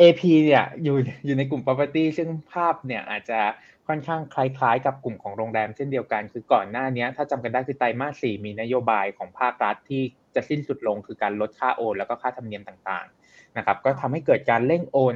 [0.00, 3.40] AP เนี่ยอยู่อยู่ในกลุ่ม property ซึ่งภาพเนี่ยอาจจะ
[3.88, 10.02] ค่อนข้างคล้ายๆ กับกลุ่มของโรงแรมเช่นเดียวกัน คือก่อนหน้านี้ถ้าจำกันได้คือไตรมาสสี่มีนโยบายของภาครัฐที่
[10.34, 15.14] จะสิ้นสุดลงคือการลดค่าโอน แล้วก็ค่าธรรมเนียมต่างๆนะครับ ก็ทำให้เกิดการเร่งโอน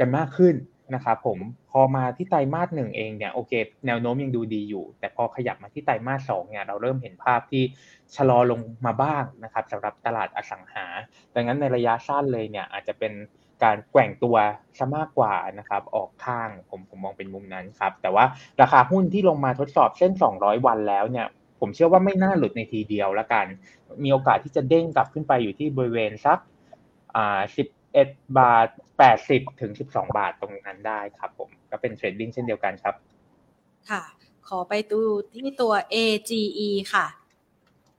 [0.00, 0.54] กันมากขึ้น
[0.94, 1.38] นะครับผม
[1.70, 3.52] พอมาที่ไตรมาสหนึ่งเองเนี่ยโอเค
[3.86, 7.62] แนวโน้มยังดูดีอยู่ แต่พอขยับมาที่ไตรมาสสองเนี่ยเราเริ่มเห็นภาพที่
[8.16, 10.86] ชะลอลงมาบ้างนะครับสำหรับตลาดอสังหา
[11.34, 13.12] ดังนั้นในระยะสั้นเลยเนี่ยอาจจะเป็น
[13.62, 14.36] การแกว่งตัว
[14.78, 18.24] ซะมากกว่านะครับออกข้างผมผมมองเป็นมุมนั้นครับแต่ว่า
[18.60, 21.26] ราคาหุ้นที่ลงมาทดสอบเส้น 200 วันแล้วเนี่ย
[21.60, 23.46] ผมเชื่อว่าไม่น่าหลุดในทีเดียวล้วกัน
[24.02, 26.38] มีโอกาสที่จะเด้งกลับขึ้นไปอยู่ที่บริเวณสัก
[27.16, 27.40] อ่า
[27.94, 28.68] 11 บาท
[29.14, 32.94] 80 ถึง 12 บาทตรงนั้นได้ครับผม ก็เป็นเทรดดิ้งเช่นเดียวกันครับ
[33.90, 34.02] ค่ะ
[34.48, 35.00] ขอไปดู
[35.32, 37.06] ที่ตัว AGE ค่ะ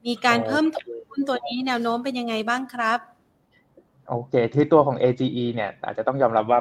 [0.05, 2.99] มีการเพิ่มทุนหุ้นตัวนี้แนวโน้มเป็นยังไงบ้างครับ
[4.09, 6.59] โอเค ที่ตัวของ AGE เนี่ย อาจจะต้องยอมรับว่า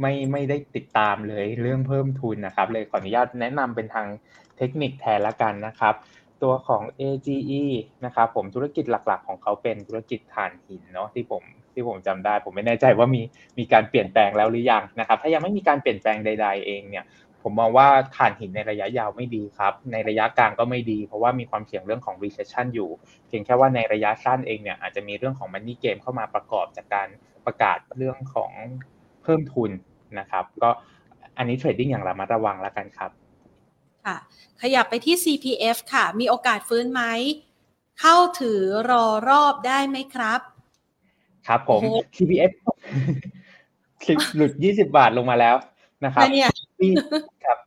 [0.00, 4.06] ไม่ไม่ได้ติดตามเลยเรื่องเพิ่มทุนนะครับ เลยขออนุญาตแนะนำเป็นทาง
[4.56, 5.94] เทคนิคแทนละกันนะครับ
[6.42, 7.62] ตัวของ AGE
[8.04, 11.42] นะครับผมธุรกิจหลักๆ ของเขาเป็นธุรกิจถ่านหินเนาะที่ผม
[11.80, 13.22] ที่ผมจำได้ ผมไม่แน่ใจว่ามี
[13.58, 17.04] มีการเปลี่ยนแปลงแล้วหรือยังนะครับ ถ้ายังไม่มีการเปลี่ยนแปลงใด ๆ เองเนี่ย
[17.42, 22.90] ผมมองว่าถ่านหินในระยะยาวไม่ดีครับ ในระยะกลางก็ไม่ดี เพราะว่ามีความเสี่ยงเรื่องของ recession อยู่
[23.28, 27.08] เพียงแค่ว่าในระยะสั้นเองเนี่ยอาจจะมีเรื่องของ money game เข้ามาประกอบจากการ
[27.46, 28.52] ประกาศเรื่องของ
[29.22, 29.70] เพิ่มทุน
[30.18, 30.70] นะครับ ก็
[31.38, 33.10] อันนี้เทรดดิ้งอย่างระมัดระวังแล้วกันครับ
[34.04, 34.16] ค่ะ
[34.60, 37.02] ขยับไปที่ CPF ค่ะ มีโอกาสฟื้นไหม
[38.00, 40.40] เข้าถือรอรอบได้ไหมครับ
[41.50, 41.82] ครับผม
[42.16, 42.52] CPF
[44.36, 45.56] หลุด 20 บาทลงมาแล้ว
[46.04, 46.24] นะครับ
[46.80, 46.88] ปี
[47.44, 47.58] ครับ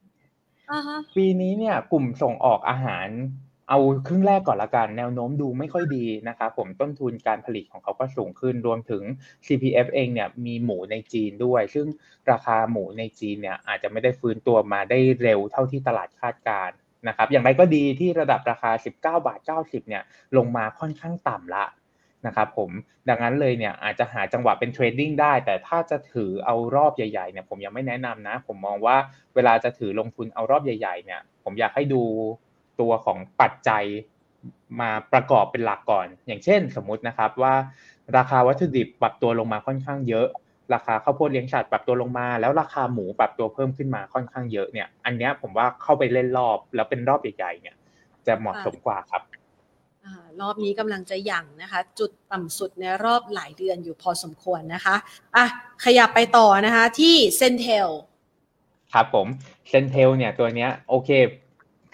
[1.16, 3.08] ปีนี้เนี่ยกลุ่มส่งออกอาหาร
[3.70, 9.04] เอาครึ่งแรกก่อนละกัน แนวโน้มดูไม่ค่อยดีนะครับผมต้นทุนการผลิตของเขาก็สูงขึ้นรวมถึง
[9.46, 11.88] CPF เองเนี่ยมีหมูในจีนด้วย ซึ่ง
[12.32, 16.70] ราคาหมูในจีนเนี่ยอาจจะไม่ได้ฟื้นตัวมาได้เร็วเท่าที่ตลาดคาดการ
[17.08, 20.04] นะครับอย่างไรก็ดีที่ระดับราคา 19 บาท 90 เนี่ย
[20.38, 21.66] ลงมาค่อนข้างต่ำละ
[22.28, 22.70] นะครับผม
[23.10, 28.98] ดังนั้นเลยเนี่ยอาจจะหาจังหวะเป็นเทรดดิ้งได้ แต่ถ้าจะถือเอารอบใหญ่ๆเนี่ยผมยังไม่แนะนำนะ ผมมองว่า
[29.36, 32.02] เวลาจะถือลงทุนเอารอบใหญ่ๆเนี่ยผมอยากให้ดู
[32.80, 33.84] ตัวของปัจจัย
[34.82, 37.54] มาประกอบเป็นหลักก่อน อย่างเช่นสมมุตินะครับว่า
[38.18, 40.28] ราคาวัตถุดิบปรับตัวลงมาค่อนข้างเยอะ
[40.74, 47.76] ราคาข้าวโพดเลี้ยงสัตว์ปรับตัวลงมา แล้วราคาหมูปรับตัวเพิ่มขึ้นมาค่อนข้างเยอะเนี่ย อันนี้ผมว่าเข้าไปเล่นรอบแล้วเป็นรอบใหญ่ๆเนี่ย
[48.28, 49.22] จะเหมาะสมกว่าครับ
[50.42, 54.96] รอบนี้กำลังจะหยั่งนะคะ จุดต่ำสุดในรอบหลายเดือนอยู่พอสมควรนะคะ
[55.36, 55.46] อะ
[55.86, 57.90] ขยับไปต่อนะคะที่ CENTEL
[58.94, 59.28] ครับผม
[59.70, 61.10] CENTEL เนี่ยตัวเนี้ยโอเค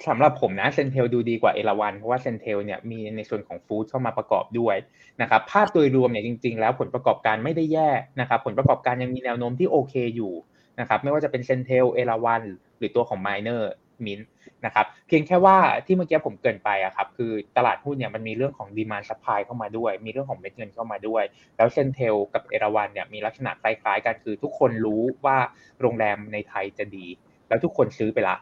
[0.08, 4.76] สำหรับผมนะ CENTEL ดูดีกว่าเอราวัณเพราะว่า CENTEL เนี่ยมีในส่วนของ food เข้ามาประกอบด้วย
[5.22, 7.90] นะครับภาพโดยรวมเนี่ยจริง ๆ แล้วผลประกอบการไม่ได้แย่
[8.20, 10.34] นะครับผลประกอบการยังมีแนวโน้มที่โอเคอยู่
[10.80, 12.44] นะครับไม่ว่าจะเป็น CENTEL เอราวัณ
[12.78, 13.72] หรือตัวของไมเนอร์
[14.06, 14.20] มิน
[14.66, 21.24] นะครับเพียงแค่ว่าที่เมื่อกี้ผมเกริ่นไปอะครับคือตลาดหุ้นเนี่ยมันมีเรื่องของ demand supply เข้ามาด้วย มีเรื่องของเม็ดเงินเข้ามาด้วย
[21.58, 25.38] แล้ว CENTEL กับเอราวัณเนี่ยมีลักษณะคล้ายๆกันคือทุกคนรู้ว่า
[25.82, 27.06] โรงแรมในไทยจะดี
[27.48, 28.36] แล้วทุกคนซื้อไปละ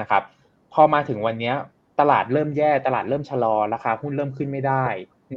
[0.00, 0.22] นะครับ
[0.72, 1.52] พอมาถึงวันนี้
[2.00, 4.86] ตลาดเริ่มแย่ตลาดเริ่มชะลอราคาหุ้นเริ่มขึ้นไม่ได้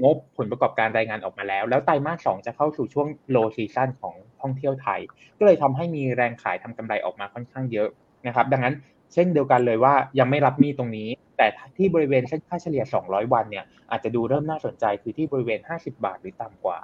[0.03, 4.99] งบผลประกอบการรายงานออกมาแล้ว แล้วไตรมาสสองจะเข้าสู่ช่วงโลซีซันของท่องเที่ยวไทย
[5.38, 7.89] ก็เลยทำให้มีแรงขายทำกำไรออกมาค่อนข้างเยอะ
[8.28, 8.76] นะครับ ดังนั้น
[9.14, 11.47] เช่นเดียวกันเลยว่ายังไม่รับมีตรงนี้ แต่
[11.78, 16.80] ที่บริเวณเส้นค่าเฉลี่ย 200 วันเนี่ยอาจจะดูเริ่มน่าสนใจคือที่บริเวณ 50 บาทหรือต่ำกว่า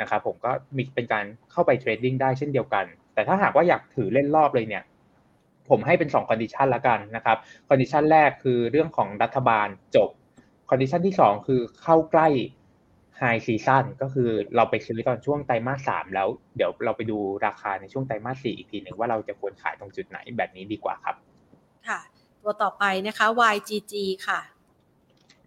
[0.00, 4.84] นะครับผมก็มีเป็นการเข้าไป trading ได้เช่นเดียวกัน แต่ถ้าหากว่าอยากถือเล่นรอบเลยเนี่ย
[5.68, 7.36] ผมให้เป็น2 condition ละกันนะครับ
[7.68, 10.10] condition แรกคือเรื่องของรัฐบาลจบ
[10.70, 12.28] condition ที่ 2 คือเข้าใกล้
[13.18, 21.16] high season ก็คือเราไปซื้อตอนช่วงไตรมาสสามแล้วเดี๋ยวเราไปดูราคาในช่วงไตรมาสสี่อีกทีหนึ่งว่าเราจะควรขายตรงจุดไหนแบบนี้ดีกว่าครับ
[21.88, 22.00] ค่ะ
[22.42, 23.94] ตัวต่อไปนะคะ YGG
[24.26, 24.40] ค่ะ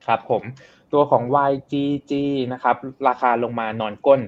[0.06, 0.44] ครับผม
[0.94, 2.14] ตัวของ YGG
[2.54, 2.76] นะครับ
[3.08, 4.22] ราคาลงมานอนก้น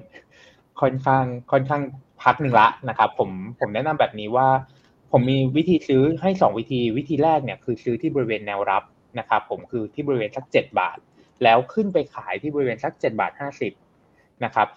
[0.82, 1.82] ค่อนข้างค่อนข้าง
[2.24, 3.30] พักหนึ่งละนะครับผม
[3.60, 4.48] ผมแนะนำแบบนี้ว่า
[5.12, 8.84] ผมมีวิธีซื้อให้สองวิธี วิธีแรกเนี่ยคือซื้อที่บริเวณแนวรับ
[9.20, 10.98] นะครับผมคือที่บริเวณสักเจ็ดบาท
[11.44, 13.74] แล้วขึ้นไปขายที่บริเวณสักเจ็ดบาทห้าสิบ
[14.46, 14.68] นะครับ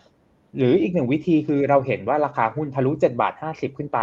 [0.56, 4.00] หรืออีกหนึ่งวิธีคือเราเห็นว่าราคาหุ้นทะลุเจ็ดบาทห้าสิบขึ้นไป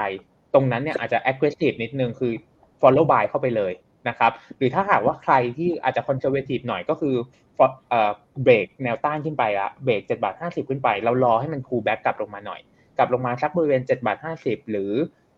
[0.54, 2.34] ตรงนั้นเนี่ยอาจจะ aggressive นิดนึงคือ
[2.82, 3.74] follow buy เข้าไปเลย
[4.10, 7.16] นะครับหรือถ้าหากว่าใครที่อาจจะ conservative หน่อยก็คือ
[8.44, 12.62] เบรกแนวต้านขึ้นไปละเบรกเจ็ดบาทห้าสิบขึ้นไป เรารอให้มัน pull back กลับลงมาหน่อย
[12.98, 14.92] กลับลงมาสักบริเวณเจ็ดบาทห้าสิบหรือ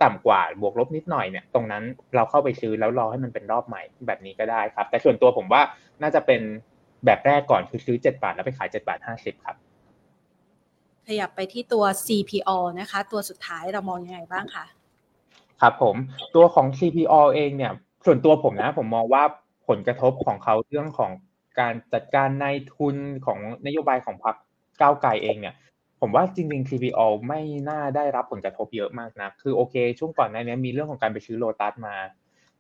[0.04, 1.84] ต่ำกว่าบวกลบนิดหน่อยเนี่ยตรงนั้น
[2.16, 5.62] เราเข้าไปซื้อแล้วรอให้มันเป็นรอบใหม่แบบนี้ก็ได้ครับ แต่ส่วนตัวผมว่า
[6.02, 6.42] น่าจะเป็น
[7.06, 9.56] แบบแรกก่อนคือซื้อเจ็ดบาท แล้วไปขายเจ็ดบาทห้าสิบครับ
[11.08, 14.66] ขยับไปที่ตัว CPO นะคะ ตัวสุดท้ายเรามองยังไงบ้างคะ
[15.62, 15.96] ครับผม
[16.36, 17.74] ตัวของ CPO เองเนี่ย
[18.06, 19.24] ส่วนตัวผมนะ ผมมองว่า
[19.68, 21.12] ผลกระทบของเขาเรื่องของ
[21.60, 22.96] การจัดการในทุน
[23.26, 24.36] ของนโยบายของพรรค
[24.82, 25.56] ก้าวไกลเองเนี่ย
[26.02, 31.96] ผมว่าจริงๆ CPO ไม่น่าได้รับผลกระทบเยอะมากนะ คือโอเค ช่วงก่อนหน้านี้มีเรื่องของการไปซื้อโลตัสมา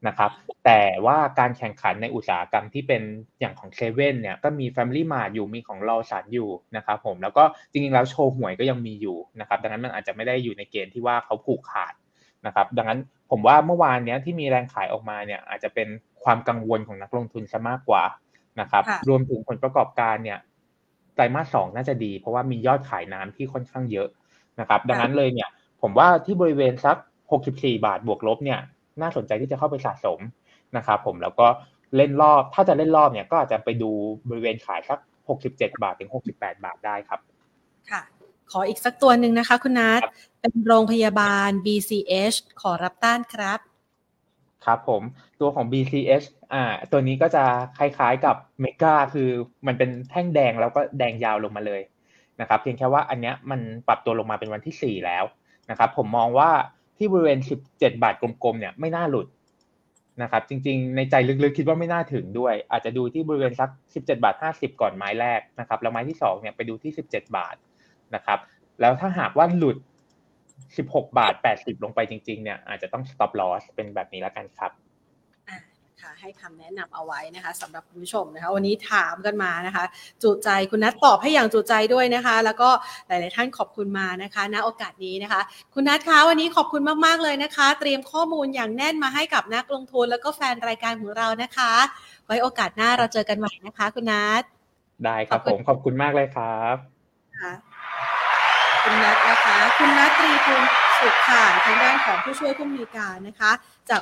[0.07, 0.31] นะครับ
[0.65, 3.01] แต่ว่าการแข่งขันในอุตสาหกรรมที่เป็น
[3.39, 11.93] อย่างของเซเว่นเนี่ย ก็มี Family Mart อยู่มีของรอสันอยู่นะครับผมแล้วก็จริงๆแล้วโชว์หวยก็ยังมีอยู่นะครับ ดังนั้นมันอาจจะไม่ได้อยู่ในเกณฑ์ที่ว่าเขาผูกขาด
[12.45, 12.99] นะครับดังนั้น
[13.31, 15.87] ผมว่าเมื่อวานนี้ที่มีแรงขายออกมาเนี่ยอาจจะเป็น
[16.23, 18.03] ความกังวลของนักลงทุนซะมากกว่า
[18.61, 20.39] นะครับรวมถึงผลประกอบการเนี่ย
[21.15, 24.07] ไตรมาสสองน่าจะดี เพราะว่ามียอดขายน้ำที่ค่อนข้างเยอะ
[24.59, 25.49] นะครับดังนั้นเลยเนี่ย
[25.81, 26.97] ผมว่าที่บริเวณสัก
[27.37, 28.59] 64 บาทบวกลบเนี่ย
[29.01, 30.19] น่าสนใจที่จะเข้าไปสะสม
[30.77, 31.47] นะครับผมแล้วก็
[31.95, 33.91] เล่นรอบถ้าจะเล่นรอบเนี่ยก็อาจจะไปดู
[34.29, 34.99] บริเวณขายสัก
[35.39, 37.19] 67 บาทถึง 68 บาทได้ครับ
[37.91, 38.01] ค่ะ
[38.51, 40.01] ขออีกสักตัวหนึ่งนะคะ คุณนัท
[40.41, 43.59] เป็นโรงพยาบาล BCH ขอรับต้านครับ
[44.65, 45.01] ครับผม
[45.39, 47.43] ตัวของ BCH อ่า ตัวนี้ก็จะ
[47.77, 49.29] คล้ายๆกับเมกาคือ
[49.67, 51.81] มันเป็นแท่งแดงแล้วก็แดงยาวลงมาเลย
[52.41, 55.23] นะครับ เพียงแค่ว่าอันเนี้ยมันปรับตัวลงมาเป็นวันที่ 4 แล้ว
[55.69, 56.49] นะครับ ผมมองว่า
[56.97, 57.39] ที่บริเวณ
[57.71, 59.27] 17 บาทกลมๆเนี่ยไม่น่าหลุด
[60.21, 67.55] นะครับจริงๆ ในใจลึกๆ คิดว่าไม่น่าถึงด้วย อาจจะดูที่บริเวณสัก 17 บาท 50 ก่อนไม้แรกนะครับแล้วไม้ที่2เนี่ยไปดูที่ 17 บาท
[68.15, 68.39] นะครับ
[68.81, 69.77] แล้วถ้าหากว่าหลุด
[70.47, 74.71] 16 บาท 80 ลงไปจริง ๆ เนี่ยอาจจะต้อง stop loss เป็นแบบนี้แล้วกันครับ
[76.01, 79.85] ค่ะให้คำแนะนำเอาไว้นะคะสำหรับคุณผู้ชมนะคะวันนี้ถามกันมานะคะ
[80.23, 82.69] จุใจคุณนัทตอบให้อย่างจุใจด้วยนะคะ แล้วก็
[83.07, 85.41] หลาย ๆ ท่านขอบคุณมานะคะณโอกาสนี้นะคะ
[85.73, 91.71] คุณนัทคะวันนี้ขอบคุณมาก ๆ เลยนะคะ เตรียมข้อมูลอย่างแน่นมาให้กับนักลงทุน แล้วก็แฟนรายการของเรานะคะ
[92.25, 94.43] ไว้โอกาสหน้าเราเจอกันใหม่นะคะ คุณนัท
[95.05, 97.70] ได้ครับผมขอบคุณมากเลยครับ
[98.83, 100.67] คุณนัทนะคะ คุณนัทตรีภูมิ
[100.99, 103.51] สุขค่ะทางด้านของผู้ช่วยผู้มีการนะคะ
[103.89, 104.01] จาก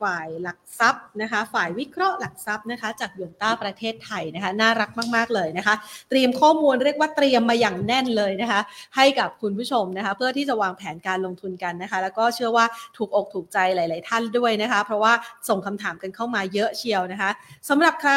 [0.00, 5.74] ฝ่ายหลักทรัพย์นะคะ ฝ่ายวิเคราะห์หลักทรัพย์นะคะ จากยนต้าประเทศไทยนะคะ น่ารักมาก ๆ เลยนะคะ
[6.10, 8.60] เตรียมข้อมูลเรียกว่าเตรียมมาอย่างแน่นเลยนะคะ
[8.96, 12.66] ให้กับคุณผู้ชมนะคะ เพื่อที่จะวางแผนการลงทุนกันนะคะ แล้วก็เชื่อว่า
[12.96, 15.12] ถูกอกถูกใจหลาย ๆ ท่านด้วยนะคะ เพราะว่า
[15.48, 17.30] ส่งคำถามกันเข้ามาเยอะเชียวนะคะ
[17.68, 18.14] สำหรับใคร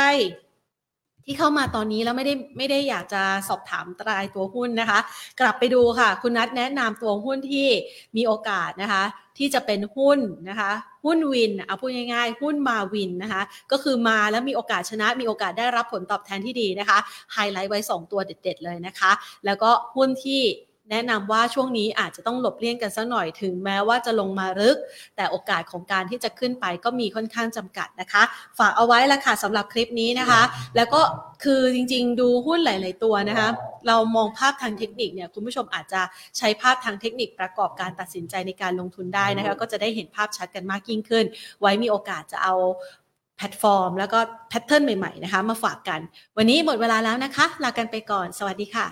[1.30, 5.00] ที่เข้ามาตอนนี้แล้วไม่ได้ไม่ได้อยากจะสอบถามตรายตัวหุ้นนะคะ
[5.40, 7.68] กลับไปดูค่ะ คุณนัทแนะนำตัวหุ้นที่
[8.18, 9.04] มีโอกาสนะคะ
[9.38, 10.20] ที่จะเป็นหุ้น
[10.50, 10.72] นะคะ
[11.06, 16.98] หุ้นวินเอาพูดง่ายๆ หุ้นมาวินนะคะ ก็คือมาแล้วมีโอกาสชนะมีโอกาสได้รับผลตอบแทนที่ดีนะคะ
[17.34, 19.12] ไฮไลท์ไว้ 2 ตัวเด็ด ๆ เลยนะคะ
[19.46, 20.42] แล้วก็หุ้นที่
[20.92, 24.78] แนะนำว่าช่วงนี้อาจจะต้องหลบเลี่ยงกันสักหน่อยถึงแม้ว่าจะลงมาลึก
[25.16, 28.24] แต่โอกาสของการที่จะขึ้นไปก็มีค่อนข้างจำกัดนะคะ
[28.60, 30.42] ฝากเอาไว้ละค่ะสำหรับคลิปนี้นะคะ
[30.76, 31.02] แล้วก็
[31.44, 33.50] คือจริงๆ ดูหุ้นหลาย ๆ ตัวนะคะ
[33.88, 36.02] เรามองภาพทางเทคนิคเนี่ยคุณผู้ชมอาจจะ
[36.38, 41.26] ใช้ภาพทางเทคนิคประกอบการตัดสินใจในการลงทุนได้นะคะ ก็จะได้เห็นภาพชัดกันมากยิ่งขึ้น
[41.62, 42.56] ไว้มีโอกาสจะเอา
[43.38, 44.20] แพลตฟอร์ม แล้วก็
[44.50, 46.00] pattern ใหม่ ๆ นะคะ มาฝากกัน
[46.38, 48.88] วันนี้หมดเวลาแล้วนะคะ ลากันไปก่อน สวัสดีค่ะ